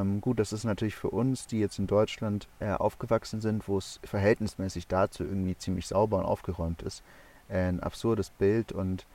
[0.00, 3.78] ähm, gut, das ist natürlich für uns, die jetzt in Deutschland äh, aufgewachsen sind, wo
[3.78, 7.02] es verhältnismäßig dazu irgendwie ziemlich sauber und aufgeräumt ist,
[7.48, 8.72] äh, ein absurdes Bild.
[8.72, 9.06] Und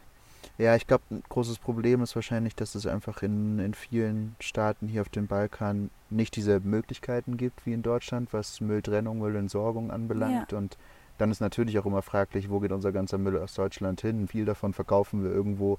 [0.57, 4.87] ja, ich glaube, ein großes Problem ist wahrscheinlich, dass es einfach in, in vielen Staaten
[4.87, 10.53] hier auf dem Balkan nicht diese Möglichkeiten gibt wie in Deutschland, was Mülltrennung, Müllentsorgung anbelangt.
[10.53, 10.77] Und
[11.17, 14.27] dann ist natürlich auch immer fraglich, wo geht unser ganzer Müll aus Deutschland hin?
[14.27, 15.77] Viel davon verkaufen wir irgendwo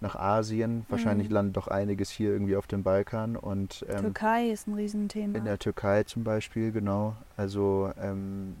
[0.00, 0.86] nach Asien.
[0.88, 1.34] Wahrscheinlich Mhm.
[1.34, 3.36] landet doch einiges hier irgendwie auf dem Balkan.
[3.36, 5.36] Und ähm, Türkei ist ein Riesenthema.
[5.38, 7.14] in der Türkei zum Beispiel, genau.
[7.36, 8.54] Also, ähm,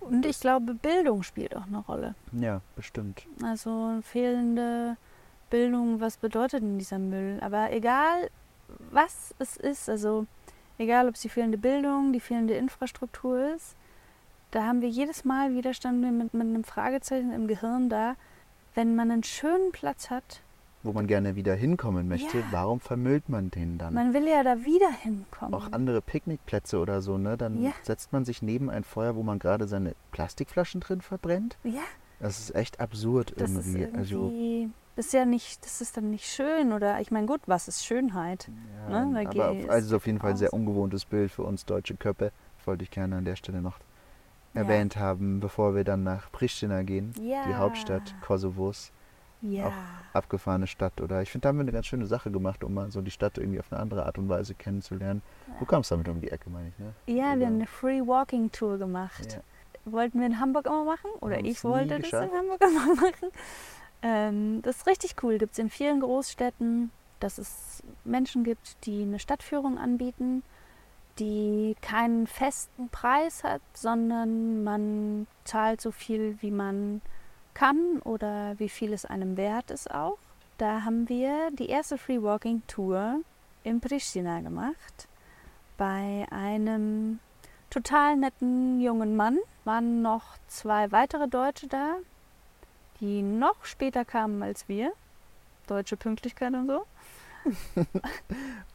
[0.00, 2.14] Und ich glaube, Bildung spielt auch eine Rolle.
[2.32, 3.26] ja, bestimmt.
[3.42, 4.96] Also fehlende
[5.50, 7.38] Bildung, was bedeutet denn dieser Müll?
[7.40, 8.28] Aber egal,
[8.90, 10.26] was es ist, also
[10.78, 13.76] egal, ob es die fehlende Bildung, die fehlende Infrastruktur ist,
[14.50, 15.54] da haben wir jedes Mal
[16.02, 18.16] wir mit, mit einem Fragezeichen im Gehirn da,
[18.74, 20.40] wenn man einen schönen Platz hat.
[20.84, 22.44] Wo man gerne wieder hinkommen möchte, Ja.
[22.50, 23.94] warum vermüllt man den dann?
[23.94, 25.54] Man will ja da wieder hinkommen.
[25.54, 27.36] Auch andere Picknickplätze oder so, ne?
[27.36, 27.72] Dann Ja.
[27.82, 31.56] setzt man sich neben ein Feuer, wo man gerade seine Plastikflaschen drin verbrennt.
[31.62, 31.82] ja,
[32.18, 33.96] Das ist echt absurd das ist irgendwie.
[33.96, 37.40] Also, irgendwie, das ist ja nicht, das ist dann nicht schön oder ich meine, gut,
[37.46, 38.48] was ist Schönheit?
[38.88, 41.42] ja, ne, aber auf, also es ist auf jeden Fall ein sehr ungewohntes Bild für
[41.42, 42.32] uns deutsche Köppe.
[42.64, 43.78] Wollte ich gerne an der Stelle noch
[44.54, 48.92] erwähnt haben, bevor wir dann nach Pristina gehen, die Hauptstadt Kosovos.
[49.42, 49.66] Ja.
[49.66, 49.72] auch
[50.16, 51.00] abgefahrene Stadt.
[51.00, 53.10] Oder ich finde, da haben wir eine ganz schöne Sache gemacht, um mal so die
[53.10, 55.22] Stadt irgendwie auf eine andere Art und Weise kennenzulernen.
[55.58, 56.92] Du kamst damit um die Ecke, meine ich, ne?
[57.06, 59.32] Ja, wir Oder- haben eine Free Walking Tour gemacht.
[59.34, 59.40] Ja.
[59.92, 63.30] Wollten wir in Hamburg immer machen oder ich wollte das in Hamburg immer machen.
[64.02, 65.38] Ähm, das ist richtig cool.
[65.38, 70.42] Gibt es in vielen Großstädten, dass es Menschen gibt, die eine Stadtführung anbieten,
[71.18, 77.00] die keinen festen Preis hat, sondern man zahlt so viel, wie man
[77.54, 80.18] kann oder wie viel es einem wert ist auch.
[80.58, 83.20] Da haben wir die erste Free Walking Tour
[83.64, 85.08] in Pristina gemacht
[85.76, 87.18] bei einem
[87.70, 89.38] total netten jungen Mann.
[89.64, 91.96] Waren noch zwei weitere Deutsche da,
[93.00, 94.92] die noch später kamen als wir.
[95.66, 96.84] Deutsche Pünktlichkeit und so.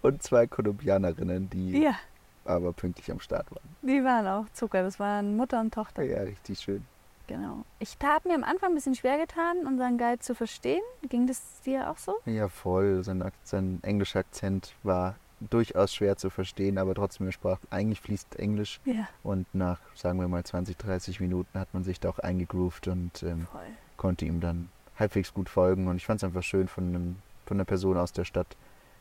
[0.02, 1.96] Und zwei Kolumbianerinnen, die Ja,
[2.44, 3.76] aber pünktlich am Start waren.
[3.82, 4.84] die waren auch Zucker.
[4.84, 6.04] Das waren Mutter und Tochter.
[6.04, 6.86] Ja, richtig schön.
[7.28, 7.66] Genau.
[7.80, 10.82] Ich habe mir am Anfang ein bisschen schwer getan, unseren Guide zu verstehen.
[11.10, 12.16] Ging das dir auch so?
[12.26, 13.04] Ja, voll.
[13.04, 18.38] Sein, sein englischer Akzent war durchaus schwer zu verstehen, aber trotzdem, er sprach eigentlich fließt
[18.38, 18.80] Englisch.
[18.86, 22.88] Ja, Und nach, sagen wir mal, 20, 30 Minuten hat man sich da auch eingegroovt
[22.88, 23.48] und ähm,
[23.98, 25.88] konnte ihm dann halbwegs gut folgen.
[25.88, 28.56] Und ich fand es einfach schön, von, einem, von einer Person aus der Stadt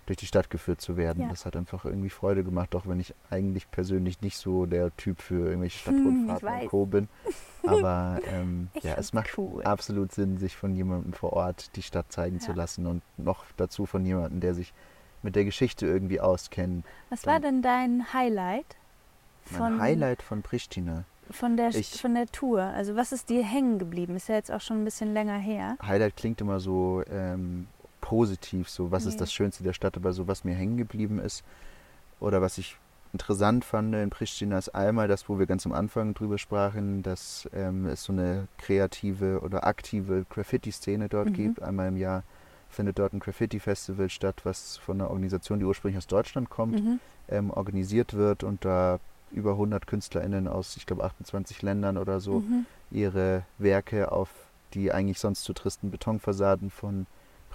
[0.06, 1.24] durch die Stadt geführt zu werden.
[1.24, 1.28] Ja.
[1.28, 5.20] Das hat einfach irgendwie Freude gemacht, auch wenn ich eigentlich persönlich nicht so der Typ
[5.20, 6.62] für irgendwelche Hm, Stadtrundfahrten weiß.
[6.62, 6.86] und Co.
[6.86, 7.08] bin.
[7.66, 9.62] Aber ähm, ja, es macht cool.
[9.64, 12.56] absolut Sinn, sich von jemandem vor Ort die Stadt zeigen zu Ja.
[12.56, 14.72] lassen und noch dazu von jemandem, der sich
[15.22, 16.84] mit der Geschichte irgendwie auskennt.
[17.10, 18.76] Was war denn dein Highlight
[19.50, 21.02] Mein von, Highlight von Pristina.
[21.32, 22.62] von, der, Ich- von der Tour?
[22.62, 24.14] Also was ist dir hängen geblieben?
[24.14, 25.76] Ist ja jetzt auch schon ein bisschen länger her.
[25.84, 27.66] Highlight klingt immer so ähm,
[28.06, 29.10] positiv, so was Nee.
[29.10, 31.42] ist das Schönste der Stadt, aber so was mir hängen geblieben ist
[32.20, 32.76] oder was ich
[33.12, 37.48] interessant fand in Pristina ist einmal das, wo wir ganz am Anfang drüber sprachen, dass
[37.52, 41.32] ähm, es so eine kreative oder aktive Graffiti-Szene dort Mhm.
[41.34, 41.62] gibt.
[41.62, 42.22] Einmal im Jahr
[42.68, 47.00] findet dort ein Graffiti-Festival statt, was von einer Organisation, die ursprünglich aus Deutschland kommt, Mhm.
[47.28, 48.98] ähm, organisiert wird und da
[49.32, 52.66] über 100 KünstlerInnen aus, ich glaube, 28 Ländern oder so Mhm.
[52.92, 54.28] ihre Werke auf
[54.74, 57.06] die eigentlich sonst zu tristen Betonfassaden von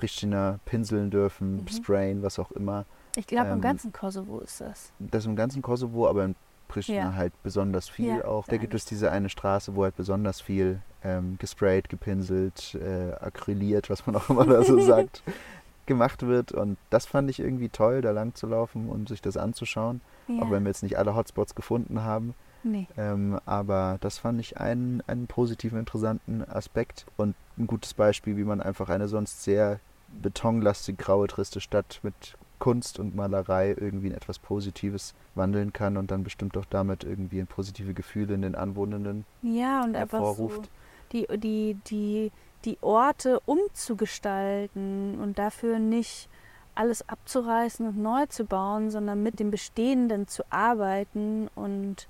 [0.02, 1.68] Pristina pinseln dürfen, Mhm.
[1.68, 2.86] sprayen, was auch immer.
[3.16, 4.92] Ich glaube, im Ähm, ganzen Kosovo ist das.
[5.00, 6.36] Das im ganzen Kosovo, aber in
[6.68, 7.16] Pristina Ja.
[7.16, 8.48] halt besonders viel Ja, auch.
[8.48, 13.90] Da gibt es diese eine Straße, wo halt besonders viel ähm, gesprayt, gepinselt, äh, acryliert,
[13.92, 15.22] was man auch immer da so sagt,
[15.86, 16.52] gemacht wird.
[16.52, 20.02] Und das fand ich irgendwie toll, da lang zu laufen und sich das anzuschauen.
[20.28, 20.42] Ja.
[20.44, 22.34] Auch wenn wir jetzt nicht alle Hotspots gefunden haben.
[22.64, 22.88] nee.
[22.98, 28.44] Ähm, aber das fand ich einen, einen positiven, interessanten Aspekt und ein gutes Beispiel, wie
[28.46, 29.80] man einfach eine sonst sehr
[30.22, 36.12] betonlastig graue, triste Stadt mit Kunst und Malerei irgendwie in etwas Positives wandeln kann und
[36.12, 40.26] dann bestimmt auch damit irgendwie ein positive Gefühle in den Anwohnenden Ja, und einfach so
[40.28, 40.70] hervorruft.
[41.12, 42.32] die, die, die,
[42.66, 46.30] die Orte umzugestalten und dafür nicht
[46.76, 52.08] alles abzureißen und neu zu bauen, sondern mit dem Bestehenden zu arbeiten und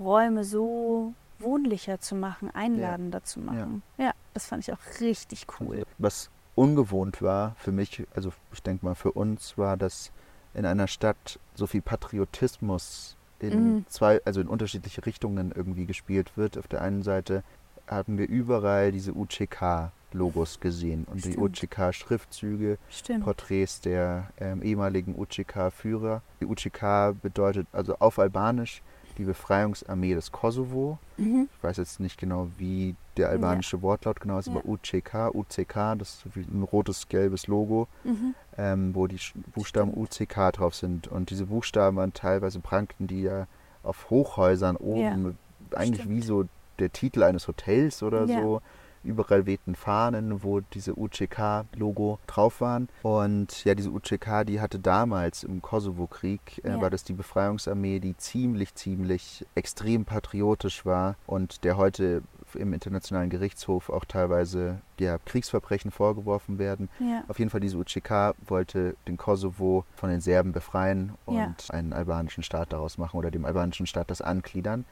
[0.00, 3.82] Räume so wohnlicher zu machen, einladender zu machen.
[3.98, 4.12] Ja.
[4.32, 5.84] das fand ich auch richtig cool.
[5.98, 10.12] Was ungewohnt war für mich, also ich denke mal für uns, war, dass
[10.54, 13.84] in einer Stadt so viel Patriotismus in Mhm.
[13.88, 16.58] zwei, also in unterschiedliche Richtungen irgendwie gespielt wird.
[16.58, 17.42] Auf der einen Seite
[17.88, 21.62] haben wir überall diese UCK-Logos gesehen und die Stimmt.
[21.62, 23.24] UCK-Schriftzüge, Stimmt.
[23.24, 26.22] Porträts der ähm, ehemaligen UCK-Führer.
[26.40, 28.82] Die UCK bedeutet also auf Albanisch
[29.18, 30.98] die Befreiungsarmee des Kosovo.
[31.16, 31.48] Mhm.
[31.56, 34.54] Ich weiß jetzt nicht genau, wie der albanische Wortlaut genau ist, Ja.
[34.54, 38.34] aber UCK, UCK, das ist ein rotes, gelbes Logo, Mhm.
[38.56, 39.18] ähm, wo die
[39.54, 41.08] Buchstaben UCK drauf sind.
[41.08, 43.46] Und diese Buchstaben waren teilweise prangten die ja
[43.82, 45.36] auf Hochhäusern oben,
[45.74, 46.16] eigentlich stimmt.
[46.16, 46.44] wie so
[46.78, 48.40] der Titel eines Hotels oder Ja.
[48.42, 48.62] so.
[49.04, 52.88] Überall wehten Fahnen, wo diese UCK-Logo drauf waren.
[53.02, 56.80] Und ja, diese UCK, die hatte damals im Kosovo-Krieg, äh, Ja.
[56.80, 62.22] war das die Befreiungsarmee, die ziemlich, ziemlich extrem patriotisch war und der heute
[62.56, 66.88] im Internationalen Gerichtshof auch teilweise ja, Kriegsverbrechen vorgeworfen werden.
[67.00, 67.24] Ja.
[67.28, 71.54] Auf jeden Fall, diese UCK wollte den Kosovo von den Serben befreien und Ja.
[71.68, 74.84] einen albanischen Staat daraus machen oder dem albanischen Staat das angliedern.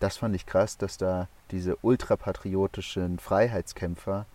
[0.00, 4.26] Das fand ich krass, dass da diese ultrapatriotischen Freiheitskämpfer,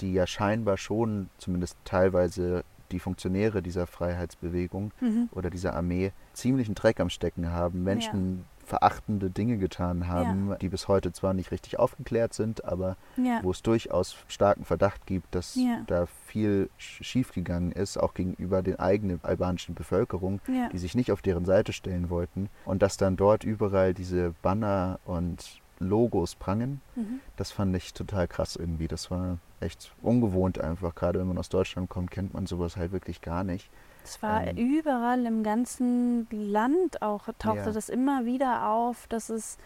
[0.00, 5.28] die ja scheinbar schon zumindest teilweise die Funktionäre dieser Freiheitsbewegung Mhm.
[5.32, 10.88] oder dieser Armee ziemlichen Dreck am Stecken haben, Menschen verachtende Dinge getan haben, die bis
[10.88, 13.40] heute zwar nicht richtig aufgeklärt sind, aber Ja.
[13.42, 15.82] wo es durchaus starken Verdacht gibt, dass Ja.
[15.86, 20.68] da viel sch- schiefgegangen ist, auch gegenüber der eigenen albanischen Bevölkerung, Ja.
[20.70, 22.48] die sich nicht auf deren Seite stellen wollten.
[22.64, 27.20] Und dass dann dort überall diese Banner und Logos prangen, Mhm.
[27.36, 28.88] das fand ich total krass irgendwie.
[28.88, 30.94] Das war echt ungewohnt einfach.
[30.94, 33.70] Gerade wenn man aus Deutschland kommt, kennt man sowas halt wirklich gar nicht.
[34.04, 37.72] Es war Ähm, überall im ganzen Land auch, tauchte Ja.
[37.72, 39.56] das immer wieder auf, dass es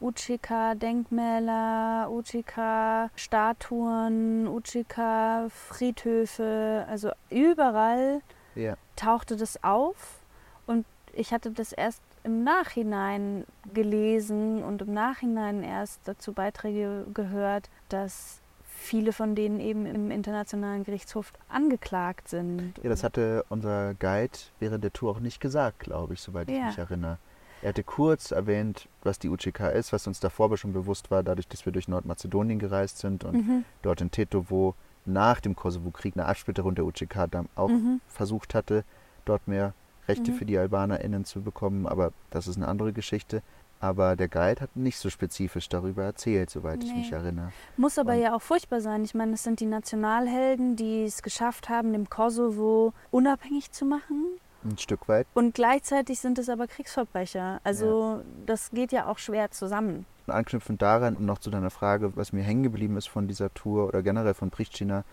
[0.00, 8.20] UCK-Denkmäler, UCK-Statuen, UCK-Friedhöfe, also überall
[8.54, 10.20] Ja, tauchte das auf.
[10.66, 17.68] Und ich hatte das erst im Nachhinein gelesen und im Nachhinein erst dazu Beiträge gehört,
[17.88, 18.40] dass
[18.78, 22.74] viele von denen eben im Internationalen Gerichtshof angeklagt sind.
[22.82, 26.56] ja das hatte unser Guide während der Tour auch nicht gesagt, glaube ich, soweit ich
[26.56, 26.66] Ja.
[26.66, 27.18] mich erinnere.
[27.60, 31.22] Er hatte kurz erwähnt, was die UCK ist, was uns davor aber schon bewusst war,
[31.24, 33.64] dadurch, dass wir durch Nordmazedonien gereist sind und Mhm.
[33.82, 38.00] dort in Tetovo nach dem Kosovo-Krieg eine Absplitterung der UCK dann auch Mhm.
[38.06, 38.84] versucht hatte,
[39.24, 39.74] dort mehr
[40.06, 40.36] Rechte Mhm.
[40.36, 43.42] für die AlbanerInnen zu bekommen, aber das ist eine andere Geschichte.
[43.80, 46.98] Aber der Guide hat nicht so spezifisch darüber erzählt, soweit ich Nee.
[46.98, 47.52] mich erinnere.
[47.76, 49.04] Muss aber Und- ja auch furchtbar sein.
[49.04, 54.24] Ich meine, es sind die Nationalhelden, die es geschafft haben, dem Kosovo unabhängig zu machen.
[54.64, 55.26] Ein Stück weit.
[55.34, 57.60] Und gleichzeitig sind es aber Kriegsverbrecher.
[57.62, 60.04] Also das geht ja auch schwer zusammen.
[60.26, 63.54] Und anknüpfend daran und noch zu deiner Frage, was mir hängen geblieben ist von dieser
[63.54, 65.04] Tour oder generell von Pristina,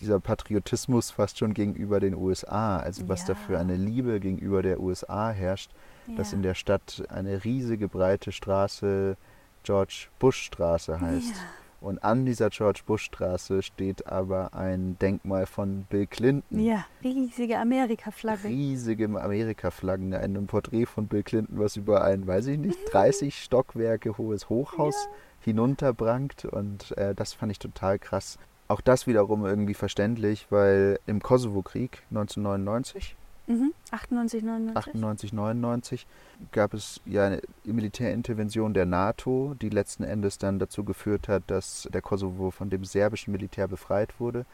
[0.00, 3.38] dieser Patriotismus fast schon gegenüber den USA, also was da Ja.
[3.40, 5.72] für eine Liebe gegenüber der USA herrscht,
[6.16, 6.36] dass Ja.
[6.36, 9.16] in der Stadt eine riesige breite Straße
[9.62, 11.30] George Bush Straße heißt.
[11.30, 11.40] Ja.
[11.80, 16.58] Und an dieser George Bush Straße steht aber ein Denkmal von Bill Clinton.
[16.58, 18.48] Ja, riesige Amerika-Flagge.
[18.48, 24.16] Riesige Amerika-Flaggen, ein Porträt von Bill Clinton, was über ein, weiß ich nicht, 30 Stockwerke
[24.16, 25.08] hohes Hochhaus
[25.40, 26.44] hinunterbrankt.
[26.46, 28.38] Und äh, das fand ich total krass.
[28.68, 33.72] Auch das wiederum irgendwie verständlich, weil im Kosovo-Krieg 1999 Mhm.
[33.90, 34.76] 98, 99.
[34.76, 36.06] 98, 99
[36.52, 41.88] gab es ja eine Militärintervention der NATO, die letzten Endes dann dazu geführt hat, dass
[41.92, 44.46] der Kosovo von dem serbischen Militär befreit wurde.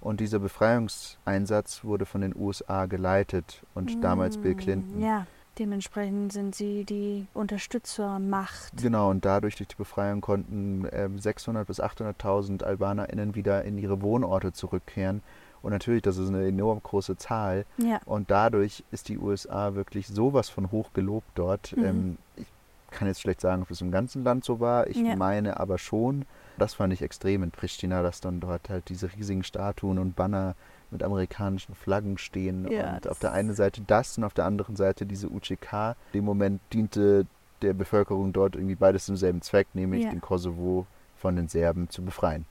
[0.00, 5.00] Und dieser Befreiungseinsatz wurde von den USA geleitet und damals Bill Clinton.
[5.00, 5.26] Ja,
[5.58, 8.76] dementsprechend sind sie die Unterstützermacht.
[8.80, 14.00] Genau, und dadurch durch die Befreiung konnten ähm, 600.000 bis 800.000 AlbanerInnen wieder in ihre
[14.00, 15.22] Wohnorte zurückkehren.
[15.62, 17.64] Und natürlich, das ist eine enorm große Zahl.
[17.78, 21.76] Ja, Und dadurch ist die USA wirklich sowas von hoch gelobt dort.
[21.76, 21.84] Mhm.
[21.84, 22.46] Ähm, ich
[22.90, 24.86] kann jetzt schlecht sagen, ob es im ganzen Land so war.
[24.86, 25.16] Ich Ja.
[25.16, 26.24] meine aber schon.
[26.56, 30.54] Das fand ich extrem in Pristina, dass dann dort halt diese riesigen Statuen und Banner
[30.90, 32.66] mit amerikanischen Flaggen stehen.
[32.70, 35.96] Ja, und auf der einen Seite das und auf der anderen Seite diese UCK.
[36.14, 37.26] Dem Moment diente
[37.60, 42.02] der Bevölkerung dort irgendwie beides zum selben Zweck, nämlich den Kosovo von den Serben zu
[42.02, 42.46] befreien.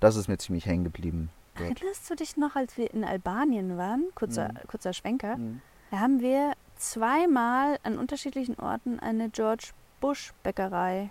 [0.00, 1.28] Das ist mir ziemlich hängen geblieben.
[1.58, 1.70] Dort.
[1.80, 4.04] Erinnerst du dich noch, als wir in Albanien waren?
[4.14, 4.68] Kurzer, Mhm.
[4.68, 5.36] kurzer Schwenker.
[5.36, 5.60] Mhm.
[5.90, 9.68] Da haben wir zweimal an unterschiedlichen Orten eine George
[10.00, 11.10] Bush Bäckerei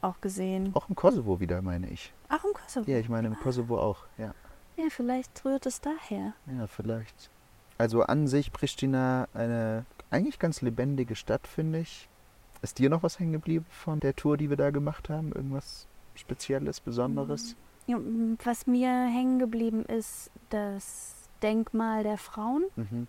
[0.00, 0.70] auch gesehen.
[0.74, 2.12] Auch im Kosovo wieder, meine ich.
[2.28, 2.90] Auch im Kosovo.
[2.90, 4.34] Ja, ich meine im Kosovo auch, ja.
[4.76, 6.32] Ja, vielleicht rührt es daher.
[6.58, 7.30] Ja, vielleicht.
[7.78, 12.08] Also an sich Pristina eine eigentlich ganz lebendige Stadt, finde ich.
[12.62, 15.32] Ist dir noch was hängen geblieben von der Tour, die wir da gemacht haben?
[15.32, 17.50] Irgendwas Spezielles, Besonderes?
[17.50, 22.64] Ja, m, was mir hängen geblieben ist, das Denkmal der Frauen.
[22.76, 23.06] Mhm.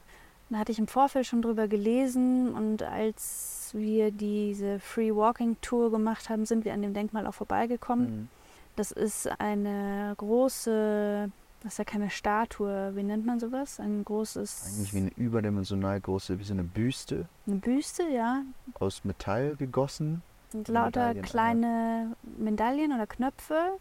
[0.49, 5.91] Da hatte ich im Vorfeld schon drüber gelesen und als wir diese Free Walking Tour
[5.91, 8.05] gemacht haben, sind wir an dem Denkmal auch vorbeigekommen.
[8.05, 8.27] Mhm.
[8.75, 11.31] Das ist eine große,
[11.63, 13.79] das ist ja keine Statue, wie nennt man sowas?
[13.79, 18.43] Ein großes, Eigentlich wie eine überdimensional große, wie so eine Büste eine Büste, ja.
[18.79, 20.21] aus Metall gegossen.
[20.53, 23.77] Und lauter Medaillen, kleine Medaillen oder Knöpfe,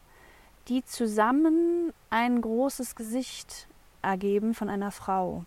[0.68, 3.68] die zusammen ein großes Gesicht
[4.02, 5.44] ergeben von einer Frau.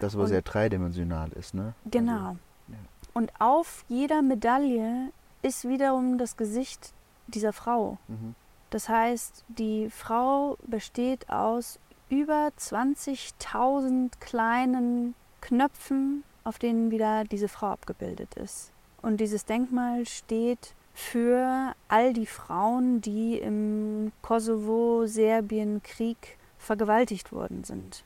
[0.00, 1.74] Das aber Und- sehr dreidimensional ist, ne?
[1.90, 2.12] Genau.
[2.12, 2.78] Also, ja.
[3.14, 5.10] Und auf jeder Medaille
[5.42, 6.92] ist wiederum das Gesicht
[7.26, 7.98] dieser Frau.
[8.08, 8.34] mhm.
[8.70, 17.68] Das heißt, die Frau besteht aus über 20.000 kleinen Knöpfen, auf denen wieder diese Frau
[17.68, 18.72] abgebildet ist.
[19.00, 28.04] Und dieses Denkmal steht für all die Frauen, die im Kosovo-Serbien-Krieg vergewaltigt worden sind.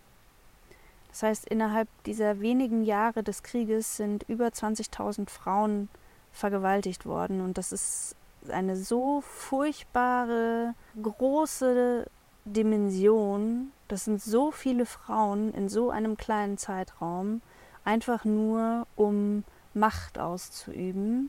[1.10, 5.90] Das heißt, innerhalb dieser wenigen Jahre des Krieges sind über 20.000 Frauen
[6.32, 7.42] vergewaltigt worden.
[7.42, 8.16] Und das ist
[8.48, 12.06] eine so furchtbare, große
[12.44, 13.72] Dimension.
[13.88, 17.42] Das sind so viele Frauen in so einem kleinen Zeitraum,
[17.84, 21.28] einfach nur um Macht auszuüben,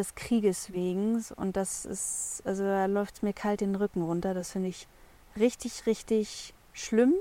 [0.00, 1.24] des Krieges wegen.
[1.36, 4.34] Und das ist, also da läuft es mir kalt den Rücken runter.
[4.34, 4.88] Das finde ich
[5.36, 7.14] richtig, richtig schlimm.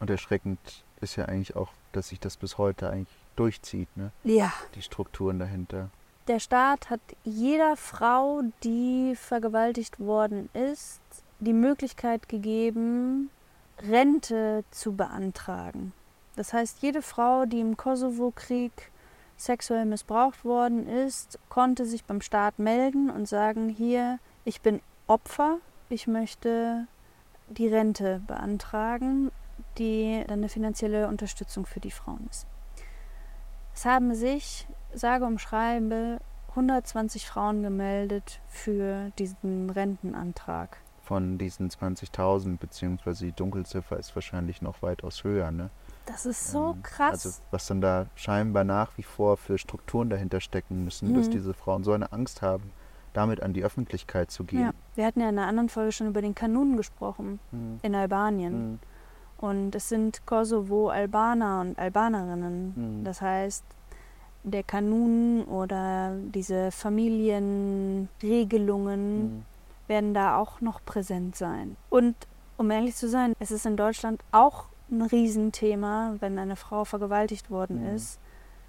[0.00, 0.58] Und erschreckend
[1.00, 4.12] ist ja eigentlich auch, dass sich das bis heute eigentlich durchzieht, ne?
[4.24, 4.52] Ja.
[4.74, 5.90] Die Strukturen dahinter.
[6.26, 11.00] Der Staat hat jeder Frau, die vergewaltigt worden ist,
[11.38, 13.30] die Möglichkeit gegeben,
[13.78, 15.92] Rente zu beantragen.
[16.34, 18.72] Das heißt, jede Frau, die im Kosovo-Krieg
[19.36, 25.58] sexuell missbraucht worden ist, konnte sich beim Staat melden und sagen, hier, ich bin Opfer,
[25.88, 26.86] ich möchte
[27.48, 29.30] die Rente beantragen,
[29.78, 32.46] die dann eine finanzielle Unterstützung für die Frauen ist.
[33.74, 36.18] Es haben sich, sage und schreibe,
[36.50, 40.78] 120 Frauen gemeldet für diesen Rentenantrag.
[41.02, 45.70] Von diesen 20.000, beziehungsweise die Dunkelziffer ist wahrscheinlich noch weitaus höher, ne?
[46.06, 47.26] Das ist so Ähm, krass.
[47.26, 51.32] Also was dann da scheinbar nach wie vor für Strukturen dahinter stecken müssen, dass Mhm.
[51.32, 52.70] diese Frauen so eine Angst haben,
[53.12, 54.48] damit an die Öffentlichkeit zu ja.
[54.48, 54.70] gehen.
[54.94, 57.80] Wir hatten ja in einer anderen Folge schon über den Kanun gesprochen Mhm.
[57.82, 58.70] in Albanien.
[58.72, 58.78] Mhm.
[59.38, 63.00] Und es sind Kosovo-Albaner und Albanerinnen.
[63.00, 63.04] Mhm.
[63.04, 63.64] Das heißt,
[64.44, 69.42] der Kanun oder diese Familienregelungen Mhm.
[69.88, 71.76] werden da auch noch präsent sein.
[71.90, 72.14] Und
[72.56, 77.50] um ehrlich zu sein, es ist in Deutschland auch ein Riesenthema, wenn eine Frau vergewaltigt
[77.50, 77.96] worden Mhm.
[77.96, 78.20] ist,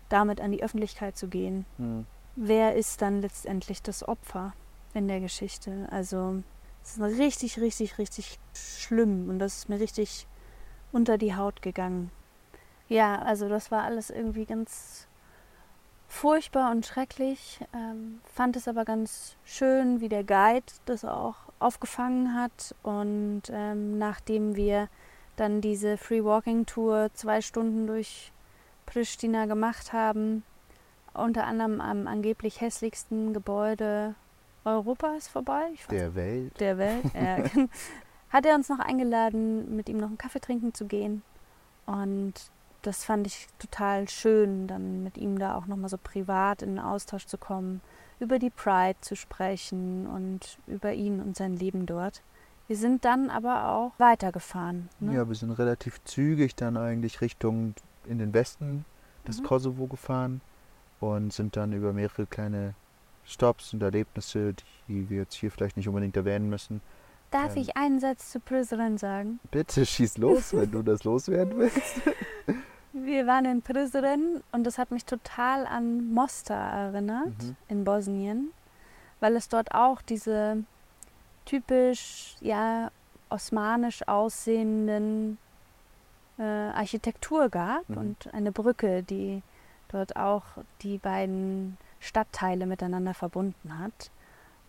[0.09, 1.65] damit an die Öffentlichkeit zu gehen.
[1.77, 2.05] Mhm.
[2.35, 4.53] Wer ist dann letztendlich das Opfer
[4.93, 5.87] in der Geschichte?
[5.91, 6.41] Also
[6.83, 10.27] es ist richtig, richtig, richtig schlimm und das ist mir richtig
[10.91, 12.11] unter die Haut gegangen.
[12.87, 15.07] Ja, also das war alles irgendwie ganz
[16.07, 17.59] furchtbar und schrecklich.
[17.73, 22.73] Ähm, fand es aber ganz schön, wie der Guide das auch aufgefangen hat.
[22.83, 24.87] Und ähm, nachdem wir
[25.37, 28.31] dann diese Free Walking Tour zwei Stunden durch
[28.85, 30.43] Pristina gemacht haben,
[31.13, 34.15] unter anderem am angeblich hässlichsten Gebäude
[34.65, 36.59] Europas vorbei, Der Welt.
[36.59, 37.37] der Welt, ja,
[38.29, 41.23] hat er uns noch eingeladen, mit ihm noch einen Kaffee trinken zu gehen.
[41.85, 42.33] Und
[42.81, 46.79] das fand ich total schön, dann mit ihm da auch nochmal so privat in den
[46.79, 47.81] Austausch zu kommen,
[48.19, 52.21] über die Pride zu sprechen und über ihn und sein Leben dort.
[52.67, 54.89] Wir sind dann aber auch weitergefahren.
[54.99, 55.15] Ne?
[55.15, 58.85] Ja, wir sind relativ zügig dann eigentlich Richtung in den Westen
[59.27, 59.45] des Mhm.
[59.45, 60.41] Kosovo gefahren
[60.99, 62.73] und sind dann über mehrere kleine
[63.25, 64.53] Stops und Erlebnisse,
[64.87, 66.81] die wir jetzt hier vielleicht nicht unbedingt erwähnen müssen.
[67.31, 69.39] Darf ähm, ich einen Satz zu Prizren sagen?
[69.51, 72.01] Bitte schieß los, wenn du das loswerden willst.
[72.93, 77.27] Wir waren in Prizren und das hat mich total an Mostar erinnert.
[77.43, 77.55] Mhm.
[77.67, 78.51] in Bosnien,
[79.19, 80.63] weil es dort auch diese
[81.47, 82.91] typisch ja
[83.29, 85.37] osmanisch aussehenden
[86.39, 87.97] äh, Architektur gab Mhm.
[87.97, 89.41] und eine Brücke, die
[89.89, 90.43] dort auch
[90.81, 94.11] die beiden Stadtteile miteinander verbunden hat.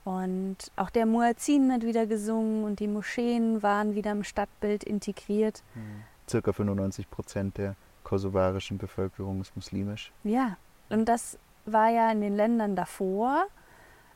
[0.05, 5.63] Und auch der Muezzin hat wieder gesungen und die Moscheen waren wieder im Stadtbild integriert.
[6.27, 7.75] Circa 95 Prozent der
[8.05, 10.11] kosovarischen Bevölkerung ist muslimisch.
[10.25, 10.57] Ja,
[10.89, 13.47] und das war ja in den Ländern davor,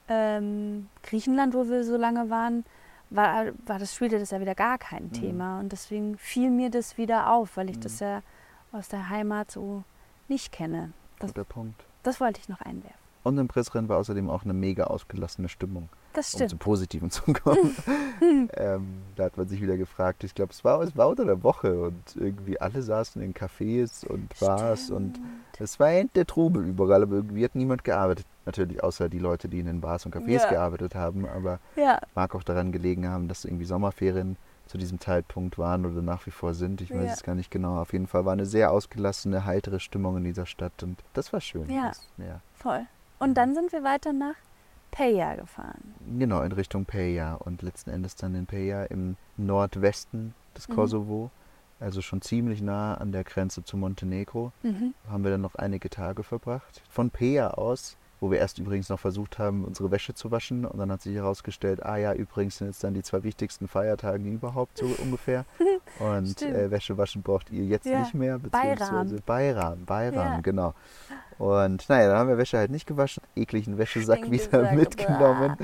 [0.09, 2.65] ähm, Griechenland, wo wir so lange waren,
[3.11, 5.13] war, war das spielte das ja wieder gar kein Mhm.
[5.13, 5.61] Thema.
[5.61, 7.83] Und deswegen fiel mir das wieder auf, weil ich Mhm.
[7.83, 8.23] das ja
[8.73, 9.85] aus der Heimat so
[10.29, 10.93] nicht kenne.
[11.19, 11.85] Das, Guter Punkt.
[12.03, 12.97] das wollte ich noch einwerfen.
[13.25, 16.51] Und im Pressrennen war außerdem auch eine mega ausgelassene Stimmung, Das um stimmt.
[16.51, 17.77] zum Positiven zu kommen.
[18.55, 21.43] ähm, da hat man sich wieder gefragt, ich glaube, es war, es war unter der
[21.45, 25.21] Woche und irgendwie alle saßen in Cafés und Bars und
[25.61, 28.27] es war der Trubel überall, aber irgendwie hat niemand gearbeitet.
[28.45, 30.51] Natürlich außer die Leute, die in den Bars und Cafés Ja.
[30.51, 34.37] gearbeitet haben, aber Ja, mag auch daran gelegen haben, dass irgendwie Sommerferien
[34.67, 36.81] zu diesem Zeitpunkt waren oder nach wie vor sind.
[36.81, 37.13] Ich weiß Ja.
[37.13, 37.81] es gar nicht genau.
[37.81, 41.41] Auf jeden Fall war eine sehr ausgelassene, heitere Stimmung in dieser Stadt und das war
[41.41, 41.69] schön.
[41.71, 41.89] Ja.
[41.89, 42.41] Das, ja.
[42.55, 42.87] voll.
[43.19, 44.35] Und dann sind wir weiter nach
[44.91, 45.95] Peja gefahren.
[46.19, 50.75] Genau, in Richtung Peja und letzten Endes dann in Peja im Nordwesten des Mhm.
[50.75, 51.31] Kosovo,
[51.81, 54.95] also schon ziemlich nah an der Grenze zu Montenegro, Mhm.
[55.11, 56.83] haben wir dann noch einige Tage verbracht.
[56.91, 60.65] Von Peja aus, wo wir erst übrigens noch versucht haben, unsere Wäsche zu waschen.
[60.65, 64.23] Und dann hat sich herausgestellt, ah ja, übrigens sind jetzt dann die zwei wichtigsten Feiertage
[64.29, 65.45] überhaupt so ungefähr.
[65.99, 70.41] Und äh, Wäsche waschen braucht ihr jetzt Ja, nicht mehr, beziehungsweise Bayram, Bayram, Ja.
[70.41, 70.73] genau.
[71.39, 75.57] Und naja, dann haben wir Wäsche halt nicht gewaschen, ekligen Wäschesack wieder mitgenommen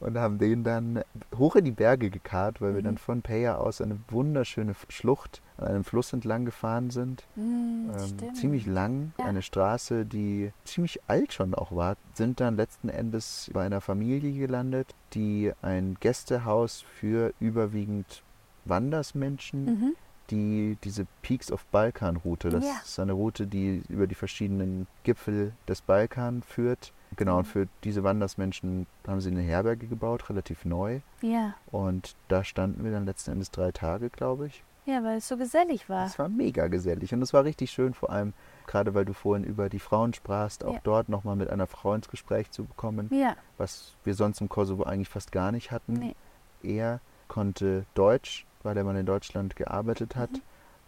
[0.00, 1.02] und haben den dann
[1.36, 2.84] hoch in die Berge gekarrt, weil wir Mhm.
[2.84, 7.24] dann von Peja aus eine wunderschöne Schlucht an einem Fluss entlang gefahren sind.
[7.34, 9.26] Mhm, Ähm, ziemlich lang, Ja.
[9.26, 14.32] eine Straße, die ziemlich alt schon auch war, sind dann letzten Endes bei einer Familie
[14.32, 18.22] gelandet, die ein Gästehaus für überwiegend
[18.64, 19.94] Wandersmenschen, Mhm.
[20.30, 22.80] die diese Peaks of Balkan Route, das Ja.
[22.84, 26.92] ist eine Route, die über die verschiedenen Gipfel des Balkan führt.
[27.14, 31.00] Genau, und für diese Wandersmenschen haben sie eine Herberge gebaut, relativ neu.
[31.22, 31.54] Ja.
[31.70, 34.62] Und da standen wir dann letzten Endes drei Tage, glaube ich.
[34.86, 36.06] ja, weil es so gesellig war.
[36.06, 38.32] Es war mega gesellig und es war richtig schön, vor allem
[38.68, 40.80] gerade weil du vorhin über die Frauen sprachst, auch Ja.
[40.84, 44.84] dort nochmal mit einer Frau ins Gespräch zu bekommen, Ja, was wir sonst im Kosovo
[44.84, 45.92] eigentlich fast gar nicht hatten.
[45.94, 46.14] nee.
[46.62, 50.40] Er konnte Deutsch, weil er mal in Deutschland gearbeitet hat, Mhm.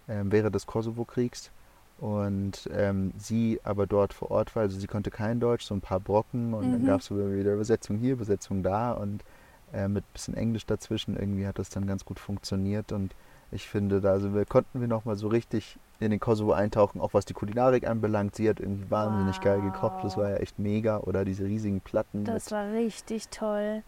[0.09, 1.51] ähm, während des Kosovo-Kriegs.
[1.99, 5.81] Und ähm, sie aber dort vor Ort war, also sie konnte kein Deutsch, so ein
[5.81, 6.87] paar Brocken und dann Mhm.
[6.87, 9.25] gab es wieder Übersetzung hier, Übersetzung da und
[9.73, 13.15] äh, mit bisschen Englisch dazwischen irgendwie hat das dann ganz gut funktioniert und
[13.51, 17.15] ich finde, da also wir, konnten wir nochmal so richtig in den Kosovo eintauchen, auch
[17.15, 18.37] was die Kulinarik anbelangt.
[18.37, 20.25] Sie hat irgendwie wahnsinnig geil gekocht, das Wow.
[20.25, 20.99] war ja echt mega.
[20.99, 23.83] Oder diese riesigen Platten Das war richtig toll.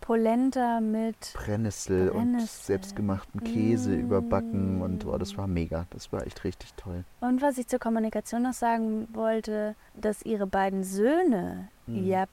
[0.00, 1.32] Polenta mit.
[1.34, 2.64] Brennnessel, und Brennnessel.
[2.66, 4.00] selbstgemachten Käse Mm.
[4.00, 5.86] überbacken und oh, das war mega.
[5.90, 7.04] Das war echt richtig toll.
[7.20, 12.06] Und was ich zur Kommunikation noch sagen wollte, dass ihre beiden Söhne Mhm.
[12.06, 12.24] ja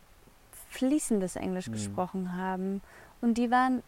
[0.70, 1.74] fließendes Englisch Mhm.
[1.74, 2.82] gesprochen haben.
[3.22, 3.82] Und die waren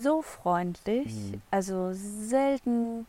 [0.00, 1.12] so freundlich.
[1.32, 1.42] Mhm.
[1.50, 3.06] Also selten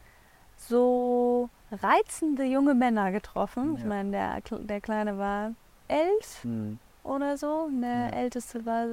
[0.57, 3.75] so reizende junge Männer getroffen.
[3.75, 3.87] Ich Ja.
[3.87, 5.53] meine, der, der Kleine war
[5.87, 6.79] elf Mhm.
[7.03, 7.63] oder so.
[7.67, 8.09] und Der Ja.
[8.09, 8.85] Älteste war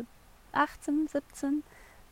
[0.52, 1.62] 18, 17.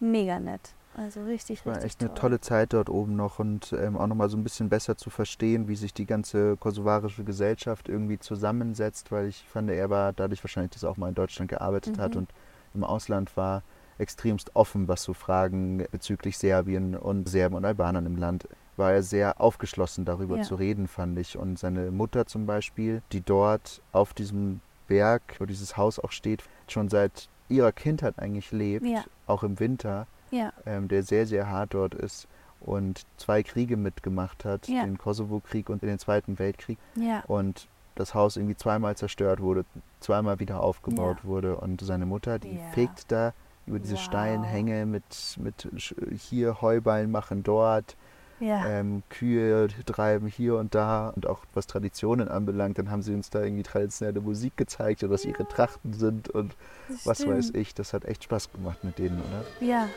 [0.00, 0.74] Mega nett.
[0.96, 2.18] Also richtig, war richtig echt eine toll.
[2.20, 5.66] tolle Zeit dort oben noch und ähm, auch nochmal so ein bisschen besser zu verstehen,
[5.66, 10.70] wie sich die ganze kosovarische Gesellschaft irgendwie zusammensetzt, weil ich fand, er war dadurch wahrscheinlich,
[10.72, 12.18] dass er auch mal in Deutschland gearbeitet hat Mhm.
[12.22, 12.30] und
[12.74, 13.62] im Ausland war,
[13.98, 19.02] extremst offen, was so Fragen bezüglich Serbien und Serben und Albanern im Land war er
[19.04, 20.42] sehr aufgeschlossen darüber Ja.
[20.42, 21.38] zu reden, fand ich.
[21.38, 26.42] Und seine Mutter zum Beispiel, die dort auf diesem Berg, wo dieses Haus auch steht,
[26.68, 29.04] schon seit ihrer Kindheit eigentlich lebt, Ja.
[29.26, 32.26] auch im Winter, Ja, ähm, der sehr, sehr hart dort ist
[32.60, 34.84] und zwei Kriege mitgemacht hat, Ja.
[34.84, 36.78] den Kosovo-Krieg und den Zweiten Weltkrieg.
[37.26, 39.64] Und das Haus irgendwie zweimal zerstört wurde,
[40.00, 41.56] zweimal wieder aufgebaut wurde.
[41.56, 43.32] Und seine Mutter, die fegt da
[43.66, 44.00] über diese Wow.
[44.02, 45.04] Steinhänge mit,
[45.38, 47.96] mit Sch- hier Heuballen machen dort,
[48.40, 48.66] Ja.
[48.66, 51.10] ähm, Kühe treiben hier und da.
[51.10, 55.12] Und auch was Traditionen anbelangt, dann haben sie uns da irgendwie traditionelle Musik gezeigt oder
[55.12, 56.54] was ihre Trachten sind und
[56.88, 57.58] das was weiß stimmt.
[57.58, 57.74] ich.
[57.74, 59.44] Das hat echt Spaß gemacht mit denen, oder?
[59.66, 59.88] Ja.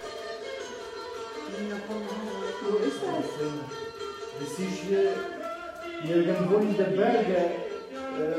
[2.70, 3.26] Wo ist das?
[4.40, 5.14] Das ist hier
[6.06, 7.30] irgendwo in den Bergen.
[7.32, 8.36] Äh,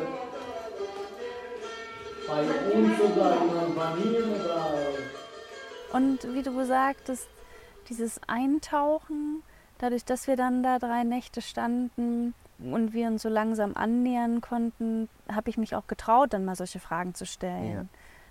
[2.27, 2.43] bei
[2.73, 4.75] uns oder in Albanien oder.
[5.93, 7.27] Und wie du sagtest,
[7.89, 9.43] dieses Eintauchen,
[9.79, 15.09] dadurch, dass wir dann da drei Nächte standen und wir uns so langsam annähern konnten,
[15.33, 17.73] habe ich mich auch getraut, dann mal solche Fragen zu stellen.
[17.73, 17.85] Ja.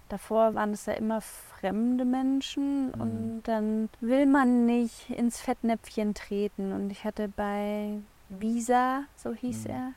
[0.09, 3.01] Davor waren es ja immer fremde Menschen Mhm.
[3.01, 6.71] und dann will man nicht ins Fettnäpfchen treten.
[6.71, 9.71] Und ich hatte bei Visa, so hieß Mhm.
[9.71, 9.93] er,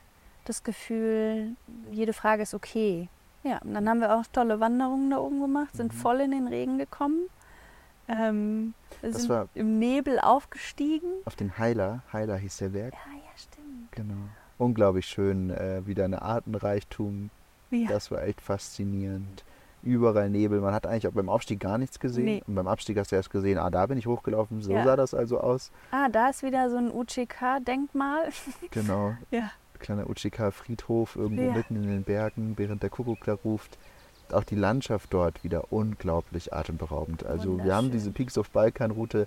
[0.47, 1.55] das Gefühl,
[1.93, 3.09] jede Frage ist okay.
[3.45, 5.97] Ja, und dann haben wir auch tolle Wanderungen da oben gemacht, sind Mhm.
[5.97, 7.29] voll in den Regen gekommen,
[8.11, 11.09] ähm, Das sind war- im Nebel aufgestiegen.
[11.25, 13.93] Auf den Heiler, Heiler hieß der Berg, Ja, ja, stimmt.
[13.93, 14.29] genau.
[14.59, 17.31] Unglaublich schön, äh, wieder eine Artenreichtum,
[17.71, 17.89] Ja.
[17.89, 19.45] das war echt faszinierend.
[19.83, 22.25] Überall Nebel, man hat eigentlich auch beim Aufstieg gar nichts gesehen.
[22.27, 22.43] Nee.
[22.47, 24.85] Und beim Abstieg hast du erst gesehen, ah, da bin ich hochgelaufen, so Ja.
[24.85, 25.71] sah das also aus.
[25.91, 28.29] Ah, da ist wieder so ein UCK-Denkmal.
[28.73, 29.51] Genau, Ja.
[29.79, 31.53] kleiner UCK-Friedhof irgendwo Ja.
[31.53, 33.79] mitten in den Bergen, während der Kuckuck da ruft.
[34.35, 37.25] Auch die Landschaft dort wieder unglaublich atemberaubend.
[37.25, 39.27] Also wir haben diese Peaks of Balkan-Route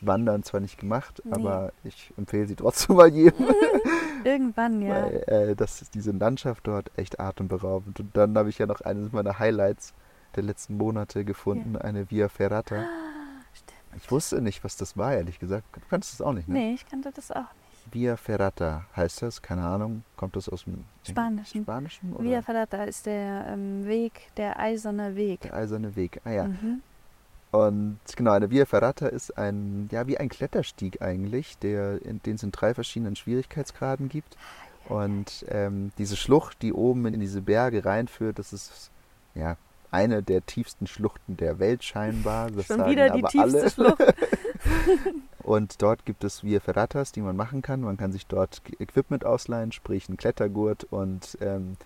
[0.00, 1.32] wandern zwar nicht gemacht, Nee.
[1.32, 3.46] aber ich empfehle sie trotzdem mal jedem.
[4.24, 5.04] Irgendwann, ja.
[5.04, 8.00] Weil äh, das ist diese Landschaft dort echt atemberaubend.
[8.00, 9.94] Und dann habe ich ja noch eines meiner Highlights
[10.36, 12.76] der letzten Monate gefunden, eine Via Ferrata.
[12.76, 14.02] Ah, Stimmt.
[14.02, 15.64] Ich wusste nicht, was das war, ehrlich gesagt.
[15.72, 16.54] Du kannst es auch nicht, ne?
[16.54, 17.63] Nee, ich kannte das auch nicht.
[17.90, 20.02] Via Ferrata heißt das, keine Ahnung.
[20.16, 21.62] Kommt das aus dem Spanischen.
[21.62, 25.42] Spanischen oder Via Ferrata ist der ähm, Weg, der eiserne Weg.
[25.42, 26.20] der eiserne Weg?
[26.24, 26.44] Ah ja.
[26.44, 26.82] Mhm.
[27.52, 32.34] Und genau, eine Via Ferrata ist ein, ja, wie ein Kletterstieg eigentlich, der, in, den
[32.34, 34.36] es in drei verschiedenen Schwierigkeitsgraden gibt.
[34.88, 38.90] Und ähm, diese Schlucht, die oben in diese Berge reinführt, das ist
[39.34, 39.56] ja
[39.94, 42.50] eine der tiefsten Schluchten der Welt scheinbar.
[42.50, 43.70] Das Schon sagen wieder die aber tiefste alle.
[43.70, 44.14] Schlucht.
[45.42, 47.82] Und dort gibt es Via Ferratas, die man machen kann.
[47.82, 51.76] Man kann sich dort Equipment ausleihen, sprich einen Klettergurt und ähm,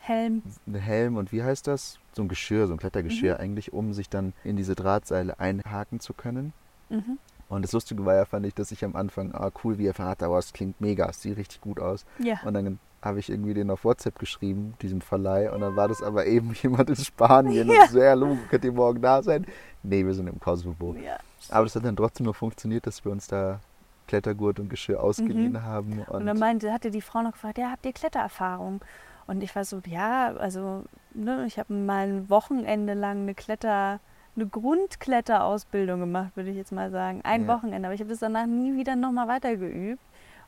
[0.00, 0.42] Helm.
[0.72, 1.98] Helm und wie heißt das?
[2.12, 3.40] So ein Geschirr, so ein Klettergeschirr Mhm.
[3.40, 6.52] eigentlich, um sich dann in diese Drahtseile einhaken zu können.
[6.90, 7.18] Mhm.
[7.48, 10.26] Und das Lustige war ja, fand ich, dass ich am Anfang, ah cool, Via Ferrata,
[10.26, 12.04] aber es klingt mega, es sieht richtig gut aus.
[12.18, 12.40] Ja.
[12.44, 16.02] Und dann habe ich irgendwie den auf WhatsApp geschrieben, diesem Verleih, und dann war das
[16.02, 17.82] aber eben jemand in Spanien Ja.
[17.82, 19.44] und so, ja, Logo, könnt ihr morgen da sein?
[19.82, 20.94] Nee, wir sind im Kosovo.
[20.94, 21.16] ja.
[21.50, 23.58] Aber das hat dann trotzdem nur funktioniert, dass wir uns da
[24.06, 25.96] Klettergurt und Geschirr ausgeliehen haben.
[25.96, 26.02] Mhm.
[26.02, 28.80] Und Und, dann meinte, hatte die Frau noch gefragt, ja, habt ihr Klettererfahrung?
[29.26, 30.84] Und ich war so, ja, also,
[31.14, 33.98] ne, ich habe mal ein Wochenende lang eine Kletter,
[34.36, 37.20] eine Grundkletterausbildung gemacht, würde ich jetzt mal sagen.
[37.24, 37.48] Ein Ja.
[37.48, 40.00] Wochenende, aber ich habe das danach nie wieder nochmal weitergeübt.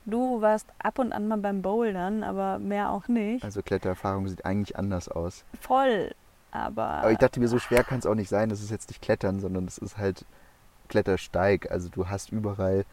[0.07, 3.43] Du warst ab und an mal beim Bouldern, aber mehr auch nicht.
[3.45, 5.45] also Klettererfahrung sieht eigentlich anders aus.
[5.61, 6.15] Voll.
[6.53, 8.49] Aber, Aber ich dachte mir, so schwer kann es auch nicht sein.
[8.49, 10.25] Das ist jetzt nicht Klettern, sondern das ist halt
[10.89, 11.71] Klettersteig.
[11.71, 12.85] Also du hast überall,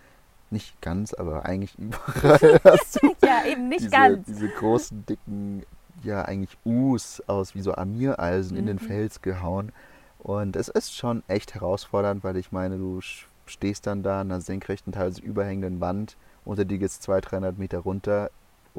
[0.49, 4.25] nicht ganz, aber eigentlich überall hast du ja, eben nicht diese, ganz.
[4.25, 5.63] diese großen, dicken,
[6.03, 8.81] ja eigentlich Us aus wie so Amireisen in den Mhm.
[8.87, 9.71] Fels gehauen.
[10.19, 12.99] Und es ist schon echt herausfordernd, weil ich meine, du
[13.45, 16.15] stehst dann da an einer senkrechten, teilweise überhängenden Wand.
[16.45, 18.31] Unter dir geht es 200, 300 Meter runter.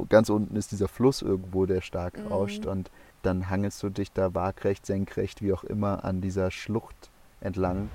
[0.08, 2.26] Ganz unten ist dieser Fluss irgendwo, der stark Mhm.
[2.28, 2.66] rauscht.
[2.66, 2.90] Und
[3.22, 7.10] dann hangelst du dich da waagrecht, senkrecht, wie auch immer, an dieser Schlucht
[7.40, 7.88] entlang.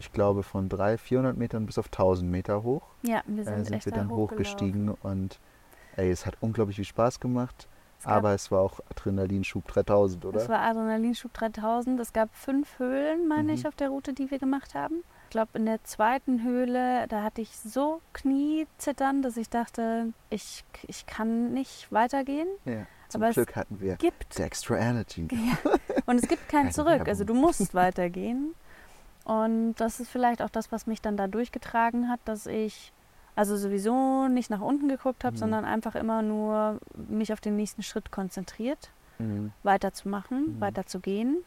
[0.00, 3.64] Ich glaube, von 300, 400 Metern bis auf 1000 Meter hoch Ja, wir sind, äh,
[3.64, 4.88] sind echt wir da dann hochgestiegen.
[4.88, 5.38] Und
[5.96, 7.68] ey, es hat unglaublich viel Spaß gemacht.
[7.98, 10.40] Es Aber es war auch Adrenalinschub 3000, oder?
[10.40, 11.98] Es war Adrenalinschub 3000.
[12.00, 13.58] Es gab fünf Höhlen, meine Mhm.
[13.58, 15.02] ich, auf der Route, die wir gemacht haben.
[15.24, 20.64] Ich glaube, in der zweiten Höhle, da hatte ich so Kniezittern, dass ich dachte, ich,
[20.86, 22.48] ich kann nicht weitergehen.
[22.64, 22.86] ja.
[23.08, 24.38] Zum aber es Glück hatten wir Gibt.
[24.40, 25.28] Extra Energy.
[26.06, 27.06] Und es gibt kein Zurück.
[27.08, 28.52] Also du musst weitergehen.
[29.24, 32.92] Und das ist vielleicht auch das, was mich dann da durchgetragen hat, dass ich
[33.36, 35.38] also sowieso nicht nach unten geguckt habe, Mhm.
[35.40, 38.90] sondern einfach immer nur mich auf den nächsten Schritt konzentriert.
[39.18, 39.52] Mhm.
[39.62, 40.60] weiterzumachen, Mhm.
[40.60, 41.38] weiterzugehen.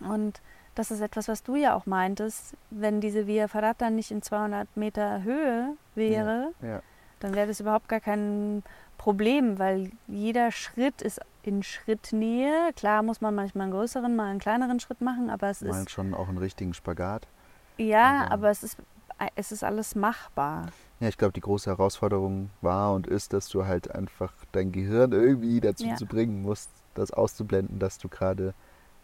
[0.00, 0.40] Und
[0.74, 2.54] das ist etwas, was du ja auch meintest.
[2.70, 6.82] Wenn diese Via Ferrata nicht in 200 Meter Höhe wäre, Ja.
[7.20, 8.64] dann wäre das überhaupt gar kein
[8.98, 12.72] Problem, weil jeder Schritt ist in Schrittnähe.
[12.74, 15.90] Klar muss man manchmal einen größeren, mal einen kleineren Schritt machen, aber es Mal ist
[15.90, 17.28] schon auch einen richtigen Spagat.
[17.78, 18.78] ja, aber- aber es ist
[19.36, 20.66] es ist alles machbar.
[21.00, 25.12] Ja, ich glaube, die große Herausforderung war und ist, dass du halt einfach dein Gehirn
[25.12, 25.96] irgendwie dazu Ja.
[25.96, 28.54] zu bringen musst, das auszublenden, dass du gerade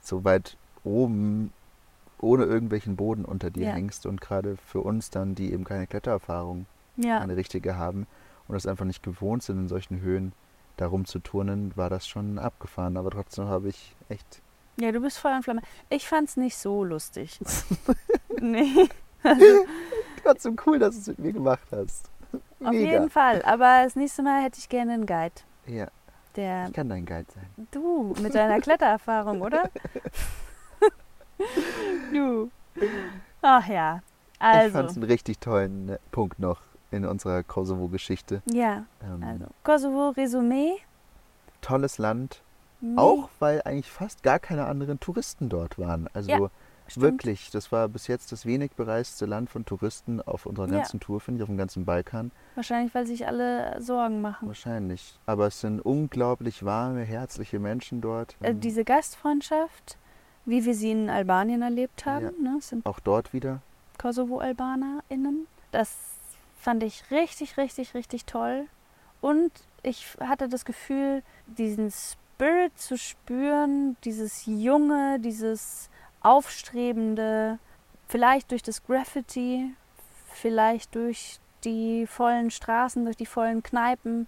[0.00, 1.52] so weit oben
[2.18, 3.72] ohne irgendwelchen Boden unter dir Ja.
[3.72, 6.66] hängst und gerade für uns dann, die eben keine Klettererfahrung
[6.96, 8.06] Ja, eine richtige haben
[8.48, 10.32] und das einfach nicht gewohnt sind, in solchen Höhen
[10.78, 12.96] da rumzuturnen, war das schon abgefahren.
[12.96, 14.40] Aber trotzdem habe ich echt.
[14.80, 15.60] ja, du bist Feuer und Flamme.
[15.90, 17.38] Ich fand's nicht so lustig.
[18.40, 18.88] nee.
[19.22, 19.44] Also,
[20.22, 22.10] Trotzdem cool, dass du es mit mir gemacht hast.
[22.64, 23.42] Auf jeden Fall.
[23.42, 25.34] Aber das nächste Mal hätte ich gerne einen Guide.
[25.66, 25.88] Ja,
[26.36, 27.66] Der ich kann dein Guide sein.
[27.72, 29.68] du mit deiner Klettererfahrung, oder?
[32.12, 32.50] du.
[33.42, 34.00] Ach ja.
[34.34, 35.00] Ich fand es Also.
[35.00, 36.60] einen richtig tollen äh, Punkt noch
[36.90, 38.42] in unserer Kosovo-Geschichte.
[38.46, 39.44] Ja, Ähm, also.
[39.62, 40.74] Kosovo, Resümee.
[41.60, 42.42] Tolles Land,
[42.84, 42.98] Nee.
[42.98, 46.08] Auch weil eigentlich fast gar keine anderen Touristen dort waren.
[46.14, 46.38] Also Ja,
[46.92, 47.04] stimmt.
[47.04, 50.78] wirklich, das war bis jetzt das wenig bereiste Land von Touristen auf unserer Ja.
[50.78, 52.30] ganzen Tour, finde ich, auf dem ganzen Balkan.
[52.54, 54.48] Wahrscheinlich, weil sich alle Sorgen machen.
[54.48, 55.18] Wahrscheinlich.
[55.26, 58.36] Aber es sind unglaublich warme, herzliche Menschen dort.
[58.40, 59.98] Äh, diese Gastfreundschaft,
[60.44, 62.52] wie wir sie in Albanien erlebt haben, Ja.
[62.52, 63.60] ne, sind Auch dort wieder.
[63.98, 65.46] Kosovo-AlbanerInnen.
[65.70, 65.94] Das
[66.58, 68.66] fand ich richtig, richtig, richtig toll.
[69.20, 69.50] Und
[69.82, 75.88] ich hatte das Gefühl, diesen Spirit zu spüren, dieses Junge, dieses
[76.22, 77.58] Aufstrebende,
[78.08, 79.74] vielleicht durch das Graffiti,
[80.32, 84.26] vielleicht durch die vollen Straßen, durch die vollen Kneipen.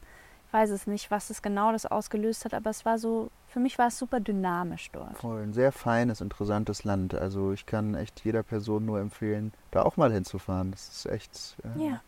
[0.48, 3.58] Ich weiß es nicht, was es genau das ausgelöst hat, aber es war so, für
[3.58, 5.18] mich war es super dynamisch dort.
[5.18, 7.14] Voll ein sehr feines, interessantes Land.
[7.14, 10.70] Also ich kann echt jeder Person nur empfehlen, da auch mal hinzufahren.
[10.70, 12.00] Das ist echt äh, Ja,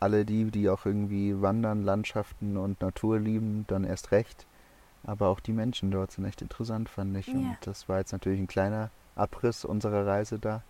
[0.00, 4.46] alle die, die auch irgendwie wandern, Landschaften und Natur lieben, dann erst recht.
[5.04, 7.28] Aber auch die Menschen dort sind echt interessant, fand ich.
[7.28, 7.34] Ja.
[7.34, 10.62] Und das war jetzt natürlich ein kleiner Abriss unserer Reise da.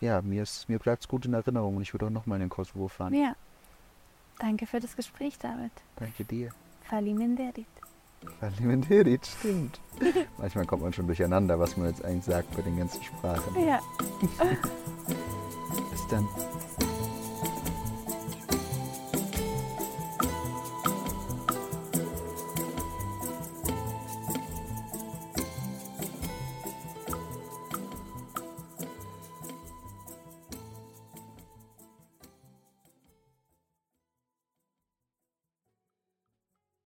[0.00, 2.46] Ja, mir, ist, mir bleibt es gut in Erinnerung und ich würde auch nochmal in
[2.46, 3.14] den Kosovo fahren.
[3.14, 3.34] ja.
[4.40, 5.70] Danke für das Gespräch, David.
[5.94, 6.50] Danke dir.
[6.82, 7.66] Falimenderit.
[8.40, 9.80] Alimenterit, stimmt.
[10.38, 13.64] Manchmal kommt man schon durcheinander, was man jetzt eigentlich sagt bei den ganzen Sprachen.
[13.64, 13.80] Ja.
[15.90, 16.26] Bis dann.